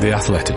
The 0.00 0.14
Athletic. 0.14 0.56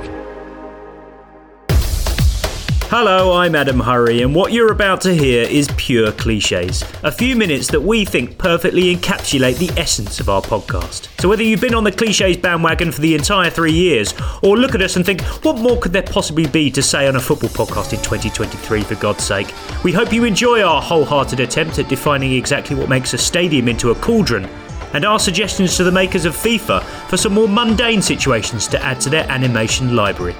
Hello, 2.90 3.34
I'm 3.34 3.56
Adam 3.56 3.82
Hurrey, 3.82 4.22
and 4.22 4.34
what 4.34 4.54
you're 4.54 4.72
about 4.72 5.02
to 5.02 5.14
hear 5.14 5.44
is 5.44 5.70
pure 5.76 6.14
cliches. 6.14 6.86
A 7.04 7.12
few 7.12 7.36
minutes 7.36 7.68
that 7.72 7.82
we 7.82 8.06
think 8.06 8.38
perfectly 8.38 8.96
encapsulate 8.96 9.58
the 9.58 9.70
essence 9.78 10.22
of 10.22 10.30
our 10.30 10.42
podcast. 10.42 11.10
So, 11.20 11.28
whether 11.28 11.44
you've 11.44 11.60
been 11.60 11.76
on 11.76 11.84
the 11.84 11.92
cliches 11.92 12.38
bandwagon 12.38 12.94
for 12.94 13.02
the 13.02 13.16
entire 13.16 13.50
three 13.50 13.74
years, 13.74 14.14
or 14.44 14.56
look 14.56 14.76
at 14.76 14.82
us 14.82 14.96
and 14.96 15.06
think, 15.06 15.22
what 15.44 15.58
more 15.58 15.78
could 15.78 15.92
there 15.92 16.04
possibly 16.04 16.48
be 16.48 16.72
to 16.72 16.82
say 16.82 17.10
on 17.10 17.18
a 17.18 17.20
football 17.20 17.50
podcast 17.50 17.92
in 17.92 18.00
2023, 18.00 18.84
for 18.84 18.96
God's 18.96 19.26
sake? 19.26 19.54
We 19.84 19.92
hope 19.92 20.14
you 20.14 20.24
enjoy 20.24 20.62
our 20.62 20.82
wholehearted 20.82 21.42
attempt 21.42 21.80
at 21.80 21.90
defining 21.90 22.32
exactly 22.32 22.78
what 22.78 22.88
makes 22.88 23.14
a 23.14 23.18
stadium 23.18 23.68
into 23.68 23.92
a 23.92 23.96
cauldron 23.96 24.48
and 24.94 25.06
our 25.06 25.20
suggestions 25.20 25.76
to 25.76 25.84
the 25.84 25.92
makers 25.92 26.26
of 26.26 26.34
FIFA 26.34 27.03
for 27.14 27.18
some 27.18 27.34
more 27.34 27.48
mundane 27.48 28.02
situations 28.02 28.68
to 28.68 28.84
add 28.84 29.00
to 29.00 29.08
their 29.08 29.30
animation 29.30 29.96
library. 29.96 30.34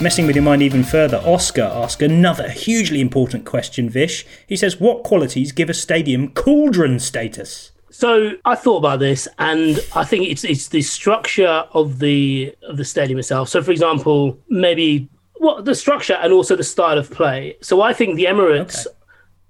Messing 0.00 0.26
with 0.26 0.34
your 0.34 0.42
mind 0.42 0.60
even 0.60 0.82
further, 0.82 1.18
Oscar 1.18 1.62
asks 1.62 2.02
another 2.02 2.48
hugely 2.48 3.00
important 3.00 3.44
question, 3.44 3.88
Vish. 3.88 4.26
He 4.48 4.56
says, 4.56 4.80
What 4.80 5.04
qualities 5.04 5.52
give 5.52 5.70
a 5.70 5.74
stadium 5.74 6.32
cauldron 6.32 6.98
status? 6.98 7.70
So 7.90 8.32
I 8.44 8.56
thought 8.56 8.78
about 8.78 8.98
this, 8.98 9.28
and 9.38 9.78
I 9.94 10.04
think 10.04 10.26
it's 10.26 10.42
it's 10.42 10.70
the 10.70 10.82
structure 10.82 11.64
of 11.74 12.00
the 12.00 12.56
of 12.62 12.76
the 12.76 12.84
stadium 12.84 13.20
itself. 13.20 13.50
So, 13.50 13.62
for 13.62 13.70
example, 13.70 14.36
maybe 14.48 15.08
what 15.36 15.64
the 15.64 15.76
structure 15.76 16.14
and 16.14 16.32
also 16.32 16.56
the 16.56 16.64
style 16.64 16.98
of 16.98 17.08
play. 17.08 17.56
So 17.60 17.82
I 17.82 17.92
think 17.92 18.16
the 18.16 18.24
Emirates, 18.24 18.84
okay. 18.84 18.97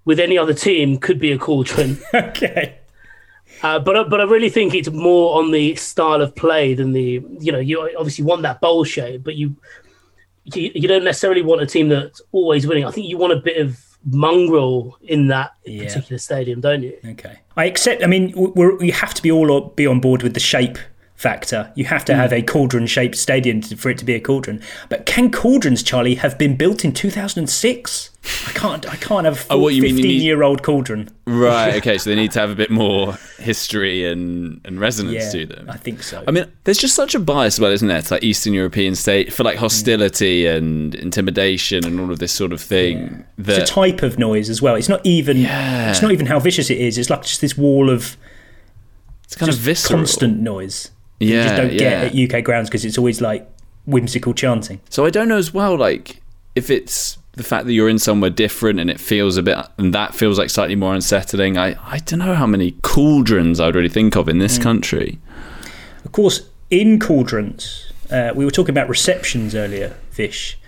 With 0.09 0.19
any 0.19 0.39
other 0.39 0.55
team, 0.55 0.97
could 0.97 1.19
be 1.19 1.33
a 1.33 1.39
cauldron. 1.39 1.99
okay. 2.15 2.79
Uh, 3.63 3.79
but 3.79 4.09
but 4.09 4.23
I 4.23 4.25
really 4.25 4.49
think 4.49 4.75
it's 4.75 4.89
more 4.89 5.39
on 5.39 5.51
the 5.51 5.75
style 5.75 6.23
of 6.23 6.35
play 6.35 6.73
than 6.73 6.93
the 6.93 7.23
you 7.41 7.53
know 7.53 7.59
you 7.59 7.79
obviously 7.99 8.25
want 8.25 8.41
that 8.43 8.59
bowl 8.63 8.85
shape, 8.85 9.23
but 9.23 9.35
you 9.35 9.55
you, 10.45 10.71
you 10.75 10.89
don't 10.89 11.05
necessarily 11.05 11.43
want 11.43 11.61
a 11.61 11.67
team 11.67 11.91
that's 11.91 12.23
always 12.33 12.67
winning. 12.67 12.87
I 12.87 12.91
think 12.91 13.07
you 13.07 13.19
want 13.19 13.35
a 13.35 13.41
bit 13.41 13.59
of 13.59 13.85
mongrel 14.07 14.97
in 15.03 15.27
that 15.27 15.51
yeah. 15.67 15.85
particular 15.85 16.19
stadium, 16.19 16.63
don't 16.63 16.83
you? 16.83 16.97
Okay, 17.05 17.37
I 17.59 17.67
accept. 17.67 18.03
I 18.03 18.07
mean, 18.07 18.33
we're, 18.35 18.83
you 18.83 18.93
have 18.93 19.13
to 19.13 19.23
be 19.23 19.31
all 19.31 19.61
be 19.61 19.87
on 19.87 20.01
board 20.01 20.23
with 20.23 20.33
the 20.33 20.41
shape 20.41 20.79
factor. 21.19 21.73
You 21.75 21.85
have 21.87 22.05
to 22.05 22.15
have 22.15 22.33
a 22.33 22.43
cauldron 22.43 22.87
shaped 22.87 23.17
stadium 23.17 23.61
for 23.61 23.91
it 23.91 23.99
to 23.99 24.05
be 24.05 24.15
a 24.15 24.21
cauldron. 24.21 24.63
But 24.89 25.05
can 25.05 25.33
cauldrons, 25.33 25.83
Charlie, 25.83 26.15
have 26.15 26.39
been 26.39 26.57
built 26.57 26.85
in 26.85 26.93
2006? 26.93 28.11
I 28.47 28.53
can't. 28.53 28.89
I 28.89 28.95
can't 28.97 29.25
have 29.25 29.45
a 29.51 29.81
fifteen-year-old 29.81 30.63
cauldron. 30.63 31.09
Right. 31.27 31.75
Okay. 31.79 31.99
So 31.99 32.11
they 32.11 32.17
need 32.17 32.33
to 32.33 32.41
have 32.41 32.51
a 32.51 32.55
bit 32.55 32.71
more 32.71 33.15
history 33.39 34.11
and, 34.11 34.61
and 34.65 34.81
resonance 34.81 35.25
yeah, 35.25 35.31
to 35.31 35.47
them. 35.47 35.71
I 35.71 35.77
think 35.77 36.03
so. 36.03 36.23
I 36.27 36.31
mean, 36.31 36.51
there's 36.65 36.79
just 36.79 36.95
such 36.95 37.15
a 37.15 37.21
bias 37.21 37.59
about, 37.59 37.71
it, 37.71 37.75
isn't 37.75 37.89
there? 37.89 37.99
It's 37.99 38.11
like 38.11 38.23
Eastern 38.23 38.53
European 38.53 38.95
state 38.95 39.33
for 39.33 39.45
like 39.45 39.57
mm. 39.57 39.61
hostility 39.61 40.45
mm. 40.45 40.57
and 40.57 40.95
intimidation 40.95 41.85
and 41.85 42.01
all 42.01 42.11
of 42.11 42.19
this 42.19 42.33
sort 42.33 42.53
of 42.53 42.61
thing. 42.61 42.99
Yeah. 42.99 43.23
That, 43.39 43.59
it's 43.63 43.71
a 43.71 43.75
type 43.75 44.03
of 44.03 44.19
noise 44.19 44.51
as 44.51 44.63
well. 44.63 44.77
It's 44.77 44.89
not 44.89 45.05
even. 45.05 45.39
Yeah. 45.39 45.91
It's 45.91 46.03
not 46.03 46.13
even 46.13 46.27
how 46.27 46.39
vicious 46.39 46.71
it 46.71 46.79
is. 46.79 46.97
It's 46.97 47.11
like 47.11 47.23
just 47.23 47.41
this 47.41 47.57
wall 47.57 47.91
of. 47.91 48.17
It's 49.25 49.37
kind 49.37 49.51
of 49.51 49.59
visceral. 49.59 49.99
constant 49.99 50.39
noise 50.41 50.91
yeah, 51.21 51.37
you 51.37 51.43
just 51.43 51.57
don't 51.57 51.73
yeah. 51.73 52.09
get 52.09 52.15
at 52.15 52.35
UK 52.35 52.45
grounds 52.45 52.69
because 52.69 52.85
it's 52.85 52.99
always 52.99 53.21
like 53.21 53.49
whimsical 53.87 54.35
chanting. 54.35 54.81
So 54.91 55.05
I 55.05 55.11
don't 55.11 55.29
know 55.29 55.39
as 55.39 55.53
well, 55.53 55.77
like 55.77 56.21
if 56.55 56.71
it's 56.71 57.19
the 57.33 57.45
fact 57.45 57.67
that 57.67 57.73
you're 57.73 57.89
in 57.89 57.99
somewhere 57.99 58.31
different 58.31 58.81
and 58.81 58.91
it 58.91 59.01
feels 59.01 59.37
a 59.37 59.43
bit, 59.43 59.57
and 59.79 59.95
that 59.95 60.15
feels 60.15 60.39
like 60.39 60.51
slightly 60.51 60.77
more 60.77 60.95
unsettling. 60.95 61.57
I 61.57 61.77
I 61.85 61.99
don't 61.99 62.19
know 62.19 62.35
how 62.35 62.47
many 62.47 62.73
cauldrons 62.83 63.61
I 63.61 63.67
would 63.67 63.77
really 63.77 63.89
think 63.89 64.17
of 64.17 64.29
in 64.29 64.39
this 64.39 64.59
mm. 64.59 64.63
country. 64.63 65.19
Of 66.05 66.13
course, 66.13 66.49
in 66.71 66.99
cauldrons, 66.99 67.93
uh, 68.11 68.33
we 68.35 68.45
were 68.45 68.51
talking 68.51 68.71
about 68.71 68.89
receptions 68.89 69.55
earlier, 69.55 69.97
Vish. 70.11 70.59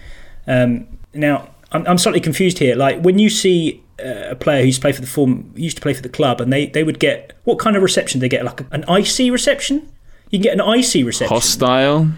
Um, 0.46 0.86
now 1.12 1.48
I'm, 1.72 1.86
I'm 1.86 1.98
slightly 1.98 2.20
confused 2.20 2.58
here. 2.58 2.74
Like 2.74 3.00
when 3.02 3.18
you 3.18 3.30
see 3.30 3.82
uh, 3.98 4.30
a 4.30 4.34
player 4.34 4.60
who 4.60 4.66
used 4.66 4.80
to 4.80 4.82
play 4.82 4.92
for 4.92 5.00
the 5.00 5.06
form 5.06 5.52
used 5.56 5.76
to 5.76 5.82
play 5.82 5.94
for 5.94 6.02
the 6.02 6.08
club, 6.08 6.40
and 6.40 6.52
they, 6.52 6.66
they 6.66 6.84
would 6.84 6.98
get 6.98 7.38
what 7.44 7.58
kind 7.58 7.76
of 7.76 7.82
reception? 7.82 8.20
They 8.20 8.28
get 8.28 8.44
like 8.44 8.60
an 8.70 8.84
icy 8.88 9.30
reception. 9.30 9.90
You 10.30 10.38
can 10.38 10.42
get 10.42 10.54
an 10.54 10.60
icy 10.60 11.02
reception. 11.02 11.34
Hostile. 11.34 12.08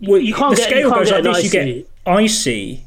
Well, 0.00 0.20
you 0.20 0.34
can't 0.34 0.54
the 0.54 0.62
get, 0.62 0.70
scale 0.70 0.90
goes 0.90 1.10
like 1.10 1.24
this. 1.24 1.44
You 1.44 1.50
get 1.50 1.88
icy, 2.06 2.84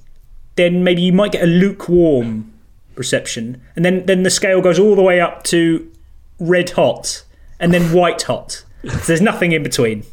then 0.56 0.84
maybe 0.84 1.02
you 1.02 1.14
might 1.14 1.32
get 1.32 1.44
a 1.44 1.48
lukewarm 1.48 2.54
reception, 2.96 3.62
and 3.76 3.84
then 3.84 4.06
then 4.06 4.24
the 4.24 4.30
scale 4.30 4.62
goes 4.62 4.80
all 4.80 4.96
the 4.96 5.02
way 5.02 5.20
up 5.20 5.44
to 5.46 5.92
red 6.40 6.72
hot, 6.72 7.24
and 7.60 7.74
then 7.74 7.94
white 7.94 8.24
hot. 8.24 8.64
So 8.84 8.90
there's 8.90 9.22
nothing 9.22 9.52
in 9.52 9.64
between. 9.64 10.04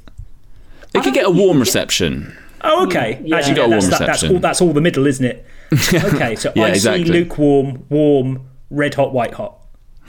They 0.93 1.01
could 1.01 1.15
get 1.15 1.27
a 1.27 1.31
warm 1.31 1.61
reception. 1.61 2.37
Oh, 2.63 2.87
okay. 2.87 3.19
Mm, 3.21 3.29
yeah. 3.29 3.37
Actually, 3.37 3.55
got 3.55 3.67
a 3.67 3.69
warm 3.69 3.81
that's, 3.81 3.87
reception. 3.87 4.07
That, 4.07 4.13
that's, 4.13 4.25
all, 4.25 4.39
that's 4.39 4.61
all 4.63 4.73
the 4.73 4.81
middle, 4.81 5.07
isn't 5.07 5.25
it? 5.25 5.47
Okay, 5.95 6.37
so 6.37 6.53
yeah, 6.55 6.65
icy, 6.65 6.73
exactly. 6.73 7.05
lukewarm, 7.05 7.85
warm, 7.89 8.49
red 8.71 8.95
hot, 8.95 9.13
white 9.13 9.35
hot. 9.35 9.59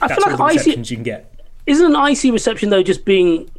I 0.00 0.06
that's 0.06 0.22
feel 0.22 0.30
like 0.30 0.40
all 0.40 0.46
the 0.48 0.54
icy 0.54 0.70
you 0.70 0.96
can 0.96 1.02
get. 1.02 1.32
Isn't 1.66 1.86
an 1.86 1.96
icy 1.96 2.30
reception 2.30 2.70
though 2.70 2.82
just 2.82 3.04
being 3.04 3.50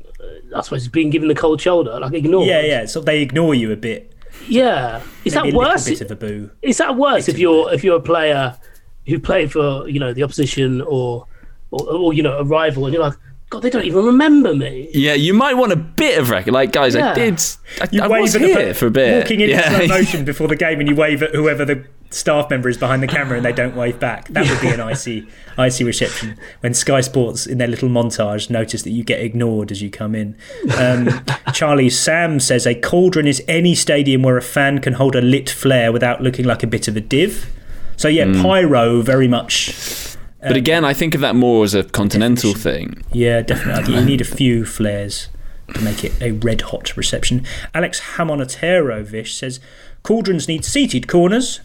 I 0.55 0.61
suppose 0.61 0.83
it's 0.83 0.91
being 0.91 1.09
given 1.09 1.27
the 1.27 1.35
cold 1.35 1.61
shoulder, 1.61 1.99
like 1.99 2.13
ignored. 2.13 2.47
Yeah, 2.47 2.61
yeah. 2.61 2.85
So 2.85 3.01
they 3.01 3.21
ignore 3.21 3.55
you 3.55 3.71
a 3.71 3.75
bit. 3.75 4.13
Yeah, 4.47 5.01
is 5.25 5.35
Maybe 5.35 5.51
that 5.51 5.57
worse? 5.57 5.89
bit 5.89 6.01
of 6.01 6.11
a 6.11 6.15
boo. 6.15 6.51
Is 6.61 6.77
that 6.77 6.95
worse 6.95 7.27
if 7.27 7.37
you're 7.37 7.73
if 7.73 7.83
you're 7.83 7.97
a 7.97 8.01
player 8.01 8.57
who 9.05 9.19
played 9.19 9.51
for 9.51 9.87
you 9.87 9.99
know 9.99 10.13
the 10.13 10.23
opposition 10.23 10.81
or 10.81 11.27
or, 11.71 11.89
or 11.89 12.13
you 12.13 12.23
know 12.23 12.37
a 12.37 12.43
rival 12.43 12.85
and 12.85 12.93
you're 12.93 13.03
like. 13.03 13.17
God, 13.49 13.61
they 13.61 13.69
don't 13.69 13.85
even 13.85 14.03
remember 14.03 14.53
me. 14.53 14.89
Yeah, 14.93 15.13
you 15.13 15.33
might 15.33 15.53
want 15.53 15.71
a 15.71 15.77
bit 15.77 16.19
of 16.19 16.29
record. 16.29 16.53
Like, 16.53 16.73
guys, 16.73 16.95
yeah. 16.95 17.11
I 17.11 17.13
did. 17.13 17.41
I, 17.79 17.87
you 17.93 18.01
I 18.01 18.07
wave 18.09 18.21
was 18.23 18.35
at 18.35 18.41
here 18.41 18.67
the, 18.67 18.73
for 18.73 18.87
a 18.87 18.91
bit. 18.91 19.19
Walking 19.23 19.39
into 19.39 19.55
yeah. 19.55 19.69
slow 19.69 19.87
motion 19.99 20.25
before 20.25 20.49
the 20.49 20.57
game, 20.57 20.81
and 20.81 20.89
you 20.89 20.97
wave 20.97 21.23
at 21.23 21.33
whoever 21.33 21.63
the 21.63 21.85
staff 22.09 22.49
member 22.49 22.69
is 22.69 22.77
behind 22.77 23.03
the 23.03 23.07
camera, 23.07 23.37
and 23.37 23.45
they 23.45 23.53
don't 23.53 23.75
wave 23.75 23.99
back. 23.99 24.27
That 24.29 24.49
would 24.49 24.61
be 24.61 24.69
an 24.69 24.79
icy, 24.79 25.27
icy 25.57 25.83
reception. 25.83 26.37
When 26.61 26.73
Sky 26.73 27.01
Sports, 27.01 27.45
in 27.45 27.57
their 27.57 27.67
little 27.67 27.89
montage, 27.89 28.49
notice 28.49 28.83
that 28.83 28.91
you 28.91 29.03
get 29.03 29.19
ignored 29.19 29.71
as 29.71 29.81
you 29.81 29.89
come 29.89 30.15
in. 30.15 30.35
Um, 30.77 31.09
Charlie 31.53 31.89
Sam 31.89 32.39
says 32.39 32.65
a 32.65 32.75
cauldron 32.75 33.27
is 33.27 33.43
any 33.47 33.75
stadium 33.75 34.23
where 34.23 34.37
a 34.37 34.41
fan 34.41 34.79
can 34.79 34.93
hold 34.93 35.15
a 35.15 35.21
lit 35.21 35.49
flare 35.49 35.91
without 35.91 36.21
looking 36.21 36.45
like 36.45 36.63
a 36.63 36.67
bit 36.67 36.87
of 36.87 36.95
a 36.95 37.01
div. 37.01 37.51
So 37.95 38.07
yeah, 38.07 38.25
mm. 38.25 38.41
pyro 38.41 39.01
very 39.01 39.27
much 39.27 40.15
but 40.39 40.51
um, 40.51 40.57
again, 40.57 40.85
I 40.85 40.93
think 40.93 41.15
of 41.15 41.21
that 41.21 41.35
more 41.35 41.63
as 41.63 41.73
a 41.73 41.83
continental 41.83 42.53
thing. 42.53 43.03
Yeah, 43.11 43.41
definitely. 43.41 43.95
you 43.99 44.05
need 44.05 44.21
a 44.21 44.25
few 44.25 44.65
flares 44.65 45.29
to 45.73 45.81
make 45.81 46.03
it 46.03 46.13
a 46.21 46.31
red 46.31 46.61
hot 46.61 46.95
reception. 46.95 47.45
Alex 47.73 47.99
Hamonotero 48.15 49.03
Vish 49.03 49.35
says 49.35 49.59
cauldrons 50.03 50.47
need 50.47 50.63
seated 50.63 51.07
corners 51.07 51.59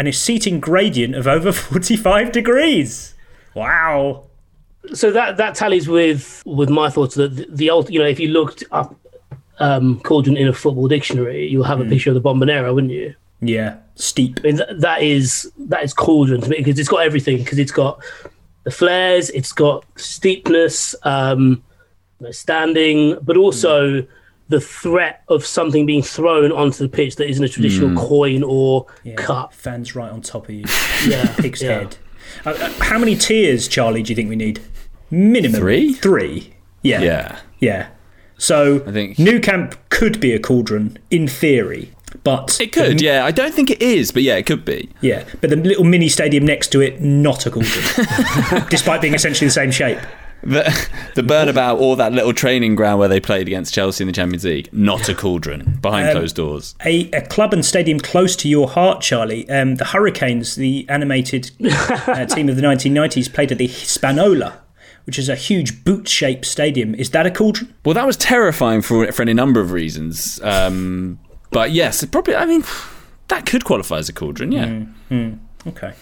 and 0.00 0.08
a 0.08 0.12
seating 0.14 0.60
gradient 0.60 1.14
of 1.14 1.26
over 1.26 1.52
45 1.72 2.32
degrees. 2.32 3.14
Wow. 3.54 4.24
So 4.94 5.10
that 5.10 5.36
that 5.36 5.54
tallies 5.54 5.88
with 5.88 6.42
with 6.46 6.70
my 6.70 6.88
thoughts 6.88 7.16
that 7.16 7.36
the, 7.36 7.46
the 7.50 7.68
old, 7.68 7.90
you 7.90 7.98
know, 7.98 8.06
if 8.06 8.18
you 8.18 8.28
looked 8.28 8.64
up 8.72 8.96
um, 9.58 10.00
cauldron 10.00 10.38
in 10.38 10.48
a 10.48 10.54
football 10.54 10.88
dictionary, 10.88 11.46
you'll 11.48 11.64
have 11.64 11.80
a 11.80 11.84
mm. 11.84 11.90
picture 11.90 12.08
of 12.08 12.14
the 12.14 12.22
Bombonera, 12.22 12.74
wouldn't 12.74 12.94
you? 12.94 13.14
Yeah, 13.42 13.76
steep. 13.94 14.38
I 14.38 14.42
mean, 14.44 14.56
that, 14.56 14.80
that 14.80 15.02
is 15.02 15.52
that 15.58 15.84
is 15.84 15.92
cauldron 15.92 16.40
to 16.40 16.48
me 16.48 16.56
because 16.56 16.78
it's 16.78 16.88
got 16.88 17.02
everything. 17.04 17.36
Because 17.36 17.58
it's 17.58 17.72
got 17.72 18.02
the 18.64 18.70
flares, 18.70 19.28
it's 19.30 19.52
got 19.52 19.84
steepness, 19.96 20.94
um, 21.02 21.62
standing, 22.30 23.18
but 23.20 23.36
also 23.36 24.00
mm. 24.00 24.08
The 24.50 24.60
threat 24.60 25.22
of 25.28 25.46
something 25.46 25.86
being 25.86 26.02
thrown 26.02 26.50
onto 26.50 26.78
the 26.78 26.88
pitch 26.88 27.16
that 27.16 27.28
isn't 27.28 27.42
a 27.42 27.48
traditional 27.48 27.88
mm. 27.88 27.96
coin 27.96 28.42
or 28.42 28.86
yeah, 29.04 29.14
cup. 29.14 29.54
Fans 29.54 29.94
right 29.94 30.10
on 30.10 30.20
top 30.20 30.48
of 30.48 30.54
you. 30.54 30.64
yeah, 31.06 31.34
pig's 31.36 31.62
yeah. 31.62 31.70
head. 31.70 31.96
Uh, 32.44 32.50
uh, 32.50 32.72
how 32.80 32.98
many 32.98 33.16
tiers, 33.16 33.68
Charlie? 33.68 34.02
Do 34.02 34.10
you 34.10 34.16
think 34.16 34.28
we 34.28 34.36
need? 34.36 34.60
Minimum 35.10 35.60
three. 35.60 35.94
Three. 35.94 36.54
Yeah. 36.82 37.00
Yeah. 37.00 37.38
Yeah. 37.60 37.88
So 38.38 38.82
I 38.86 38.92
think 38.92 39.18
Nou 39.18 39.38
Camp 39.38 39.76
could 39.88 40.18
be 40.20 40.32
a 40.32 40.40
cauldron 40.40 40.98
in 41.10 41.28
theory. 41.28 41.92
But 42.24 42.60
it 42.60 42.72
could, 42.72 42.98
the, 42.98 43.04
yeah. 43.04 43.24
I 43.24 43.30
don't 43.30 43.54
think 43.54 43.70
it 43.70 43.80
is, 43.80 44.10
but 44.10 44.24
yeah, 44.24 44.34
it 44.34 44.44
could 44.44 44.64
be. 44.64 44.90
Yeah, 45.00 45.24
but 45.40 45.50
the 45.50 45.56
little 45.56 45.84
mini 45.84 46.08
stadium 46.08 46.44
next 46.44 46.68
to 46.72 46.80
it, 46.80 47.00
not 47.00 47.46
a 47.46 47.50
cauldron, 47.52 48.66
despite 48.68 49.00
being 49.00 49.14
essentially 49.14 49.46
the 49.46 49.52
same 49.52 49.70
shape. 49.70 49.98
The, 50.42 50.88
the 51.14 51.22
Bernabeu 51.22 51.78
or 51.78 51.96
that 51.96 52.12
little 52.12 52.32
training 52.32 52.74
ground 52.74 52.98
where 52.98 53.08
they 53.08 53.20
played 53.20 53.46
against 53.46 53.74
Chelsea 53.74 54.02
in 54.02 54.06
the 54.06 54.12
Champions 54.12 54.44
League, 54.44 54.68
not 54.72 55.08
a 55.08 55.14
cauldron 55.14 55.78
behind 55.80 56.08
um, 56.08 56.16
closed 56.16 56.36
doors. 56.36 56.74
A, 56.84 57.10
a, 57.10 57.20
club 57.22 57.52
and 57.52 57.64
stadium 57.64 58.00
close 58.00 58.36
to 58.36 58.48
your 58.48 58.68
heart, 58.68 59.02
Charlie. 59.02 59.48
Um, 59.50 59.76
the 59.76 59.84
Hurricanes, 59.84 60.56
the 60.56 60.86
animated 60.88 61.50
uh, 61.64 62.26
team 62.26 62.48
of 62.48 62.56
the 62.56 62.62
1990s, 62.62 63.32
played 63.32 63.52
at 63.52 63.58
the 63.58 63.68
Hispanola 63.68 64.58
which 65.04 65.18
is 65.18 65.28
a 65.28 65.34
huge 65.34 65.82
boot 65.82 66.06
shaped 66.06 66.44
stadium. 66.44 66.94
Is 66.94 67.10
that 67.10 67.26
a 67.26 67.30
cauldron? 67.32 67.74
Well, 67.84 67.94
that 67.94 68.06
was 68.06 68.16
terrifying 68.16 68.82
for, 68.82 69.10
for 69.10 69.22
any 69.22 69.32
number 69.32 69.58
of 69.58 69.72
reasons. 69.72 70.40
Um, 70.42 71.18
but 71.50 71.72
yes, 71.72 72.04
probably. 72.04 72.36
I 72.36 72.46
mean, 72.46 72.62
that 73.28 73.46
could 73.46 73.64
qualify 73.64 73.98
as 73.98 74.08
a 74.08 74.12
cauldron. 74.12 74.52
Yeah. 74.52 74.66
Mm, 74.66 74.92
mm, 75.10 75.38
okay. 75.66 75.94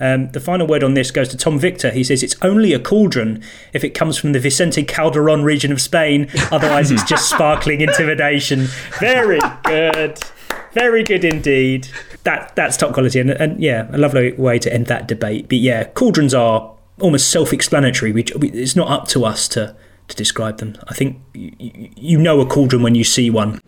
Um, 0.00 0.30
the 0.30 0.40
final 0.40 0.66
word 0.66 0.82
on 0.82 0.94
this 0.94 1.10
goes 1.10 1.28
to 1.28 1.36
Tom 1.36 1.58
Victor. 1.58 1.90
He 1.90 2.04
says 2.04 2.22
it's 2.22 2.36
only 2.42 2.72
a 2.72 2.78
cauldron 2.78 3.42
if 3.72 3.84
it 3.84 3.90
comes 3.90 4.18
from 4.18 4.32
the 4.32 4.40
Vicente 4.40 4.82
Calderon 4.82 5.44
region 5.44 5.72
of 5.72 5.80
Spain. 5.80 6.28
Otherwise, 6.50 6.90
it's 6.90 7.04
just 7.04 7.30
sparkling 7.30 7.80
intimidation. 7.80 8.68
Very 8.98 9.40
good. 9.64 10.18
Very 10.72 11.02
good 11.04 11.24
indeed. 11.24 11.88
That 12.24 12.54
that's 12.56 12.76
top 12.76 12.94
quality, 12.94 13.20
and, 13.20 13.30
and 13.30 13.60
yeah, 13.60 13.88
a 13.92 13.98
lovely 13.98 14.32
way 14.32 14.58
to 14.60 14.72
end 14.72 14.86
that 14.86 15.06
debate. 15.06 15.48
But 15.48 15.58
yeah, 15.58 15.84
cauldrons 15.84 16.34
are 16.34 16.74
almost 17.00 17.30
self-explanatory. 17.30 18.12
We, 18.12 18.24
we, 18.38 18.50
it's 18.50 18.76
not 18.76 18.88
up 18.88 19.08
to 19.08 19.24
us 19.24 19.48
to 19.48 19.76
to 20.08 20.16
describe 20.16 20.58
them. 20.58 20.76
I 20.88 20.94
think 20.94 21.20
you, 21.34 21.90
you 21.96 22.18
know 22.18 22.40
a 22.40 22.46
cauldron 22.46 22.82
when 22.82 22.94
you 22.94 23.04
see 23.04 23.28
one. 23.30 23.60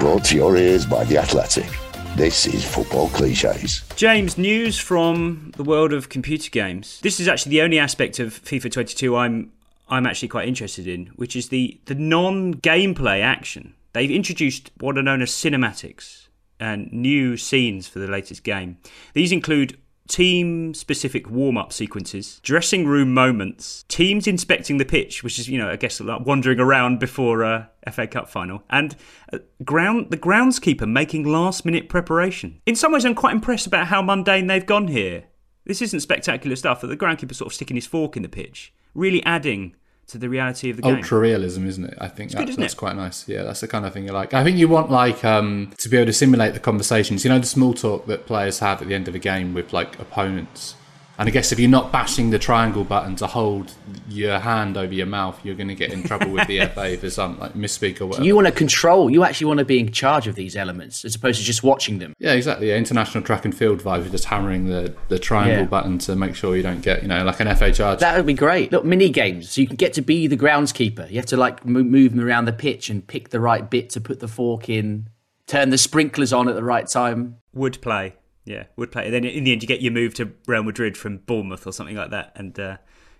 Brought 0.00 0.24
to 0.24 0.34
your 0.34 0.56
ears 0.56 0.86
by 0.86 1.04
The 1.04 1.18
Athletic. 1.18 1.68
This 2.16 2.46
is 2.46 2.64
Football 2.64 3.10
Cliches. 3.10 3.82
James, 3.96 4.38
news 4.38 4.78
from 4.78 5.52
the 5.58 5.62
world 5.62 5.92
of 5.92 6.08
computer 6.08 6.48
games. 6.48 6.98
This 7.02 7.20
is 7.20 7.28
actually 7.28 7.50
the 7.50 7.60
only 7.60 7.78
aspect 7.78 8.18
of 8.18 8.32
FIFA 8.42 8.72
22 8.72 9.14
I'm 9.14 9.52
I'm 9.90 10.06
actually 10.06 10.28
quite 10.28 10.48
interested 10.48 10.86
in, 10.86 11.08
which 11.16 11.36
is 11.36 11.50
the 11.50 11.78
the 11.84 11.94
non-gameplay 11.94 13.20
action. 13.20 13.74
They've 13.92 14.10
introduced 14.10 14.70
what 14.78 14.96
are 14.96 15.02
known 15.02 15.20
as 15.20 15.30
cinematics 15.32 16.28
and 16.58 16.90
new 16.90 17.36
scenes 17.36 17.86
for 17.86 17.98
the 17.98 18.06
latest 18.06 18.42
game. 18.42 18.78
These 19.12 19.32
include 19.32 19.76
team 20.10 20.74
specific 20.74 21.30
warm 21.30 21.56
up 21.56 21.72
sequences, 21.72 22.40
dressing 22.42 22.86
room 22.86 23.14
moments, 23.14 23.84
teams 23.88 24.26
inspecting 24.26 24.76
the 24.76 24.84
pitch, 24.84 25.22
which 25.22 25.38
is, 25.38 25.48
you 25.48 25.56
know, 25.56 25.70
I 25.70 25.76
guess 25.76 26.00
like 26.00 26.26
wandering 26.26 26.58
around 26.58 26.98
before 26.98 27.42
a 27.42 27.70
FA 27.90 28.06
Cup 28.06 28.28
final, 28.28 28.62
and 28.68 28.96
uh, 29.32 29.38
ground 29.64 30.10
the 30.10 30.18
groundskeeper 30.18 30.90
making 30.90 31.24
last 31.24 31.64
minute 31.64 31.88
preparation. 31.88 32.60
In 32.66 32.76
some 32.76 32.92
ways, 32.92 33.04
I'm 33.06 33.14
quite 33.14 33.34
impressed 33.34 33.66
about 33.66 33.86
how 33.86 34.02
mundane 34.02 34.48
they've 34.48 34.66
gone 34.66 34.88
here. 34.88 35.24
This 35.64 35.80
isn't 35.80 36.00
spectacular 36.00 36.56
stuff, 36.56 36.80
but 36.80 36.88
the 36.88 36.96
groundkeeper 36.96 37.34
sort 37.34 37.52
of 37.52 37.54
sticking 37.54 37.76
his 37.76 37.86
fork 37.86 38.16
in 38.16 38.22
the 38.22 38.28
pitch, 38.28 38.74
really 38.94 39.24
adding 39.24 39.76
to 40.10 40.18
the 40.18 40.28
reality 40.28 40.70
of 40.70 40.76
the 40.76 40.82
game. 40.82 40.96
ultra 40.96 41.18
realism, 41.18 41.66
isn't 41.66 41.84
it? 41.84 41.94
I 41.98 42.08
think 42.08 42.32
that, 42.32 42.46
good, 42.46 42.56
that's 42.56 42.74
it? 42.74 42.76
quite 42.76 42.96
nice. 42.96 43.28
Yeah, 43.28 43.44
that's 43.44 43.60
the 43.60 43.68
kind 43.68 43.86
of 43.86 43.92
thing 43.92 44.04
you 44.04 44.12
like. 44.12 44.34
I 44.34 44.42
think 44.44 44.58
you 44.58 44.68
want 44.68 44.90
like 44.90 45.24
um, 45.24 45.72
to 45.78 45.88
be 45.88 45.96
able 45.96 46.06
to 46.06 46.12
simulate 46.12 46.54
the 46.54 46.60
conversations. 46.60 47.24
You 47.24 47.30
know, 47.30 47.38
the 47.38 47.46
small 47.46 47.74
talk 47.74 48.06
that 48.06 48.26
players 48.26 48.58
have 48.58 48.82
at 48.82 48.88
the 48.88 48.94
end 48.94 49.08
of 49.08 49.14
a 49.14 49.18
game 49.18 49.54
with 49.54 49.72
like 49.72 49.98
opponents. 49.98 50.74
And 51.20 51.28
I 51.28 51.32
guess 51.32 51.52
if 51.52 51.60
you're 51.60 51.68
not 51.70 51.92
bashing 51.92 52.30
the 52.30 52.38
triangle 52.38 52.82
button 52.82 53.14
to 53.16 53.26
hold 53.26 53.72
your 54.08 54.38
hand 54.38 54.76
over 54.78 54.92
your 54.92 55.04
mouth, 55.06 55.38
you're 55.44 55.54
going 55.54 55.68
to 55.68 55.74
get 55.74 55.92
in 55.92 56.02
trouble 56.02 56.30
with 56.30 56.48
the 56.48 56.64
FA 56.66 56.96
for 56.96 57.10
some 57.10 57.38
like 57.38 57.52
misspeak 57.52 58.00
or 58.00 58.06
whatever. 58.06 58.24
You 58.26 58.34
want 58.34 58.46
to 58.46 58.52
control. 58.52 59.10
You 59.10 59.22
actually 59.22 59.48
want 59.48 59.58
to 59.58 59.66
be 59.66 59.78
in 59.78 59.92
charge 59.92 60.26
of 60.26 60.34
these 60.34 60.56
elements 60.56 61.04
as 61.04 61.14
opposed 61.14 61.38
to 61.38 61.44
just 61.44 61.62
watching 61.62 61.98
them. 61.98 62.14
yeah, 62.18 62.32
exactly. 62.32 62.70
Yeah, 62.70 62.76
international 62.76 63.22
track 63.22 63.44
and 63.44 63.54
field 63.54 63.80
vibe. 63.82 64.00
You're 64.02 64.12
just 64.12 64.24
hammering 64.24 64.64
the, 64.66 64.94
the 65.08 65.18
triangle 65.18 65.58
Yeah. 65.58 65.64
button 65.66 65.98
to 65.98 66.16
make 66.16 66.34
sure 66.34 66.56
you 66.56 66.62
don't 66.62 66.80
get, 66.80 67.02
you 67.02 67.08
know, 67.08 67.22
like 67.22 67.38
an 67.40 67.54
FA 67.54 67.70
charge. 67.70 68.00
That 68.00 68.16
would 68.16 68.24
be 68.26 68.32
great. 68.34 68.72
Look, 68.72 68.86
mini 68.86 69.10
games. 69.10 69.50
So 69.50 69.60
you 69.60 69.66
can 69.66 69.76
get 69.76 69.92
to 69.94 70.02
be 70.02 70.26
the 70.26 70.38
groundskeeper. 70.38 71.08
You 71.10 71.16
have 71.16 71.26
to 71.26 71.36
like 71.36 71.66
mo- 71.66 71.82
move 71.82 72.12
them 72.16 72.26
around 72.26 72.46
the 72.46 72.52
pitch 72.54 72.88
and 72.88 73.06
pick 73.06 73.28
the 73.28 73.40
right 73.40 73.68
bit 73.68 73.90
to 73.90 74.00
put 74.00 74.20
the 74.20 74.28
fork 74.28 74.70
in, 74.70 75.08
turn 75.46 75.68
the 75.68 75.76
sprinklers 75.78 76.32
on 76.32 76.48
at 76.48 76.54
the 76.54 76.64
right 76.64 76.86
time. 76.88 77.36
would 77.52 77.78
play. 77.82 78.14
Yeah, 78.44 78.64
would 78.76 78.90
play. 78.90 79.04
And 79.04 79.14
then 79.14 79.24
in 79.24 79.44
the 79.44 79.52
end, 79.52 79.62
you 79.62 79.68
get 79.68 79.80
your 79.82 79.92
move 79.92 80.14
to 80.14 80.32
Real 80.46 80.62
Madrid 80.62 80.96
from 80.96 81.18
Bournemouth 81.18 81.66
or 81.66 81.72
something 81.72 81.94
like 81.96 82.10
that, 82.10 82.32
and 82.34 82.58
uh, 82.58 82.76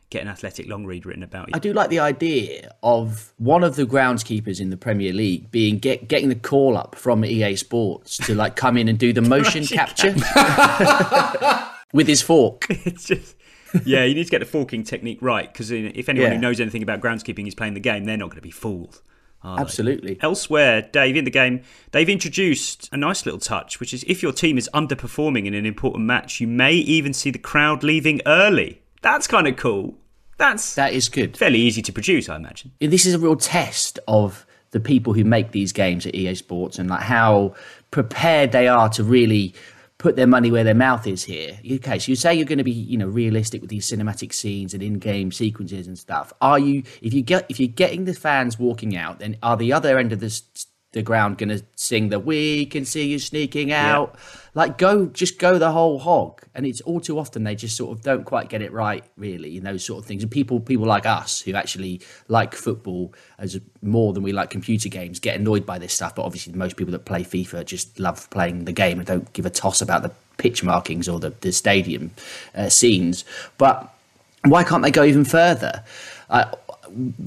get 0.09 0.23
an 0.23 0.29
athletic 0.29 0.67
long 0.67 0.87
read 0.87 1.05
written 1.07 1.23
about 1.23 1.49
you. 1.49 1.53
I 1.55 1.59
do 1.59 1.73
like 1.73 1.91
the 1.91 2.01
idea 2.01 2.75
of 2.83 3.33
one 3.37 3.63
of 3.63 3.77
the 3.77 3.85
groundskeepers 3.85 4.61
in 4.61 4.71
the 4.71 4.77
Premier 4.77 5.13
League 5.13 5.51
being 5.51 5.79
get, 5.79 6.09
getting 6.09 6.31
the 6.31 6.35
call 6.35 6.77
up 6.77 6.95
from 6.97 7.25
EA 7.25 7.55
Sports 7.55 8.17
to 8.19 8.35
like 8.35 8.57
come 8.57 8.77
in 8.77 8.89
and 8.89 8.99
do 8.99 9.13
the 9.13 9.21
motion 9.37 9.65
capture 9.67 10.15
with 11.93 12.07
his 12.09 12.23
fork. 12.23 12.67
it's 12.71 13.05
just. 13.05 13.37
Yeah, 13.85 14.03
you 14.03 14.15
need 14.17 14.25
to 14.25 14.31
get 14.31 14.41
the 14.41 14.47
forking 14.47 14.83
technique 14.83 15.19
right 15.23 15.53
because 15.53 15.71
if 15.71 16.09
anyone 16.09 16.31
Yeah. 16.31 16.35
who 16.35 16.41
knows 16.41 16.59
anything 16.61 16.83
about 16.83 17.01
groundskeeping 17.01 17.47
is 17.47 17.55
playing 17.55 17.75
the 17.75 17.81
game, 17.81 18.05
they're 18.05 18.17
not 18.17 18.27
going 18.31 18.37
to 18.37 18.43
be 18.43 18.51
fooled. 18.51 19.01
Absolutely. 19.45 20.19
Elsewhere, 20.21 20.83
Dave, 20.83 21.17
in 21.17 21.25
the 21.25 21.31
game, 21.31 21.63
they've 21.93 22.09
introduced 22.09 22.89
a 22.93 22.97
nice 22.97 23.25
little 23.25 23.41
touch, 23.41 23.81
which 23.81 23.95
is 23.95 24.05
if 24.07 24.23
your 24.23 24.33
team 24.33 24.59
is 24.59 24.69
underperforming 24.75 25.47
in 25.47 25.55
an 25.55 25.65
important 25.67 26.05
match, 26.05 26.41
you 26.41 26.47
may 26.47 26.73
even 26.75 27.13
see 27.15 27.31
the 27.31 27.39
crowd 27.39 27.83
leaving 27.83 28.21
early. 28.27 28.83
That's 29.03 29.27
kind 29.27 29.47
of 29.49 29.57
cool. 29.57 29.95
That's 30.37 30.75
That 30.75 30.93
is 30.93 31.09
good. 31.09 31.37
fairly 31.37 31.59
easy 31.59 31.83
to 31.83 31.93
produce, 31.93 32.29
I 32.29 32.37
imagine. 32.37 32.73
this 32.81 33.07
is 33.07 33.15
a 33.15 33.19
real 33.19 33.37
test 33.37 33.99
of 34.09 34.47
the 34.73 34.81
people 34.81 35.13
who 35.15 35.25
make 35.25 35.51
these 35.53 35.73
games 35.73 36.07
at 36.07 36.15
EA 36.15 36.35
Sports 36.35 36.79
and 36.79 36.89
like 36.89 37.03
how 37.03 37.55
prepared 37.91 38.53
they 38.53 38.69
are 38.69 38.89
to 38.91 39.03
really 39.03 39.55
put 40.01 40.17
their 40.17 40.27
money 40.27 40.51
where 40.51 40.65
their 40.65 40.75
mouth 40.75 41.07
is 41.07 41.25
here. 41.25 41.61
Okay, 41.73 41.99
so 41.99 42.11
you 42.11 42.17
say 42.17 42.35
you're 42.35 42.47
going 42.47 42.59
to 42.59 42.65
be, 42.65 42.73
you 42.73 42.97
know, 42.97 43.07
realistic 43.07 43.61
with 43.61 43.69
these 43.69 43.89
cinematic 43.89 44.33
scenes 44.33 44.73
and 44.73 44.83
in-game 44.83 45.31
sequences 45.31 45.87
and 45.87 45.99
stuff. 45.99 46.33
Are 46.41 46.59
you 46.59 46.83
if 47.03 47.13
you 47.13 47.21
get 47.21 47.47
if 47.51 47.61
you're 47.61 47.69
getting 47.69 48.07
the 48.07 48.15
fans 48.15 48.59
walking 48.59 48.97
out, 48.97 49.19
then 49.19 49.37
are 49.43 49.59
the 49.59 49.75
other 49.75 49.99
end 49.99 50.13
of 50.13 50.21
the 50.21 50.27
s- 50.27 50.67
the 50.93 51.03
ground 51.03 51.39
going 51.39 51.51
to 51.51 51.63
sing 51.77 52.09
the 52.09 52.19
"We 52.19 52.67
can 52.67 52.85
see 52.85 53.09
you 53.09 53.19
sneaking 53.19 53.73
out"? 53.73 54.17
Like, 54.55 54.79
go 54.79 55.07
just 55.07 55.39
go 55.39 55.59
the 55.59 55.71
whole 55.71 56.01
hog. 56.01 56.43
And 56.55 56.67
it's 56.67 56.81
all 56.81 57.01
too 57.01 57.19
often 57.19 57.45
they 57.45 57.55
just 57.55 57.77
sort 57.77 57.97
of 57.97 58.03
don't 58.03 58.25
quite 58.25 58.49
get 58.49 58.63
it 58.63 58.73
right, 58.73 59.05
really, 59.17 59.57
in 59.57 59.65
those 59.65 59.85
sort 59.85 60.01
of 60.01 60.07
things. 60.07 60.23
And 60.23 60.31
people 60.31 60.59
people 60.61 60.87
like 60.87 61.07
us 61.07 61.41
who 61.41 61.55
actually 61.55 62.01
like 62.29 62.55
football 62.55 63.15
as 63.39 63.61
more 63.83 64.13
than 64.13 64.23
we 64.23 64.33
like 64.33 64.51
computer 64.51 64.89
games 64.89 65.21
get 65.21 65.39
annoyed 65.39 65.65
by 65.65 65.79
this 65.79 65.95
stuff. 65.95 66.15
But 66.15 66.25
obviously, 66.25 66.53
most 66.55 66.77
people 66.77 66.93
that 66.93 67.05
play 67.05 67.23
FIFA 67.23 67.65
just 67.65 68.01
love 68.01 68.29
playing 68.31 68.65
the 68.65 68.73
game 68.73 68.99
and 68.99 69.07
don't 69.07 69.33
give 69.33 69.47
a 69.47 69.51
toss 69.51 69.81
about 69.81 70.03
the 70.03 70.11
pitch 70.39 70.65
markings 70.65 71.09
or 71.09 71.21
the 71.21 71.31
the 71.41 71.53
stadium 71.53 72.11
uh, 72.55 72.69
scenes. 72.69 73.25
But 73.59 73.95
why 74.45 74.65
can't 74.65 74.83
they 74.83 74.91
go 74.91 75.05
even 75.05 75.25
further? 75.25 75.85
Uh, 76.29 76.51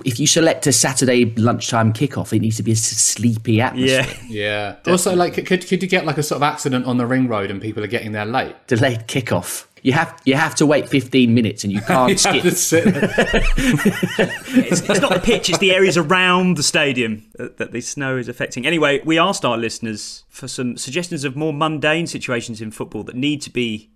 if 0.06 0.20
you 0.20 0.28
select 0.28 0.68
a 0.68 0.72
Saturday 0.72 1.26
lunchtime 1.36 1.94
kickoff, 1.94 2.34
it 2.34 2.40
needs 2.40 2.58
to 2.58 2.64
be 2.64 2.72
a 2.72 2.76
sleepy 2.76 3.62
atmosphere. 3.62 4.06
Yeah. 4.30 4.76
yeah. 4.86 4.92
Also, 4.92 5.16
like, 5.16 5.34
could, 5.46 5.68
could 5.68 5.82
you 5.82 5.90
get 5.90 6.06
like 6.06 6.18
a 6.18 6.24
sort 6.24 6.38
of 6.38 6.44
accident 6.44 6.86
on 6.86 6.98
the 6.98 7.06
ring 7.06 7.28
road 7.28 7.50
and 7.52 7.62
people 7.62 7.84
are 7.84 7.88
getting 7.88 8.12
there 8.12 8.26
late? 8.26 8.56
Delayed 8.68 9.08
kickoff. 9.08 9.66
You 9.82 9.92
have 9.92 10.18
you 10.24 10.36
have 10.36 10.56
to 10.56 10.66
wait 10.66 10.88
15 10.88 11.34
minutes 11.34 11.66
and 11.66 11.74
you 11.74 11.82
can't 11.88 12.12
You 12.12 12.18
skip. 12.18 12.42
to 12.44 12.52
sit 12.52 12.86
there. 12.86 13.14
it's, 13.18 14.82
it's 14.82 15.02
not 15.02 15.14
the 15.14 15.22
pitch, 15.22 15.50
it's 15.50 15.60
the 15.60 15.74
areas 15.74 15.98
around 15.98 16.56
the 16.56 16.64
stadium 16.64 17.26
that, 17.36 17.58
that 17.58 17.72
the 17.74 17.82
snow 17.82 18.16
is 18.18 18.30
affecting. 18.30 18.66
Anyway, 18.66 19.02
we 19.04 19.20
asked 19.20 19.44
our 19.44 19.58
listeners 19.58 20.24
for 20.30 20.48
some 20.48 20.78
suggestions 20.78 21.26
of 21.26 21.36
more 21.36 21.52
mundane 21.54 22.08
situations 22.08 22.62
in 22.62 22.72
football 22.72 23.04
that 23.04 23.16
need 23.16 23.42
to 23.42 23.50
be 23.50 23.90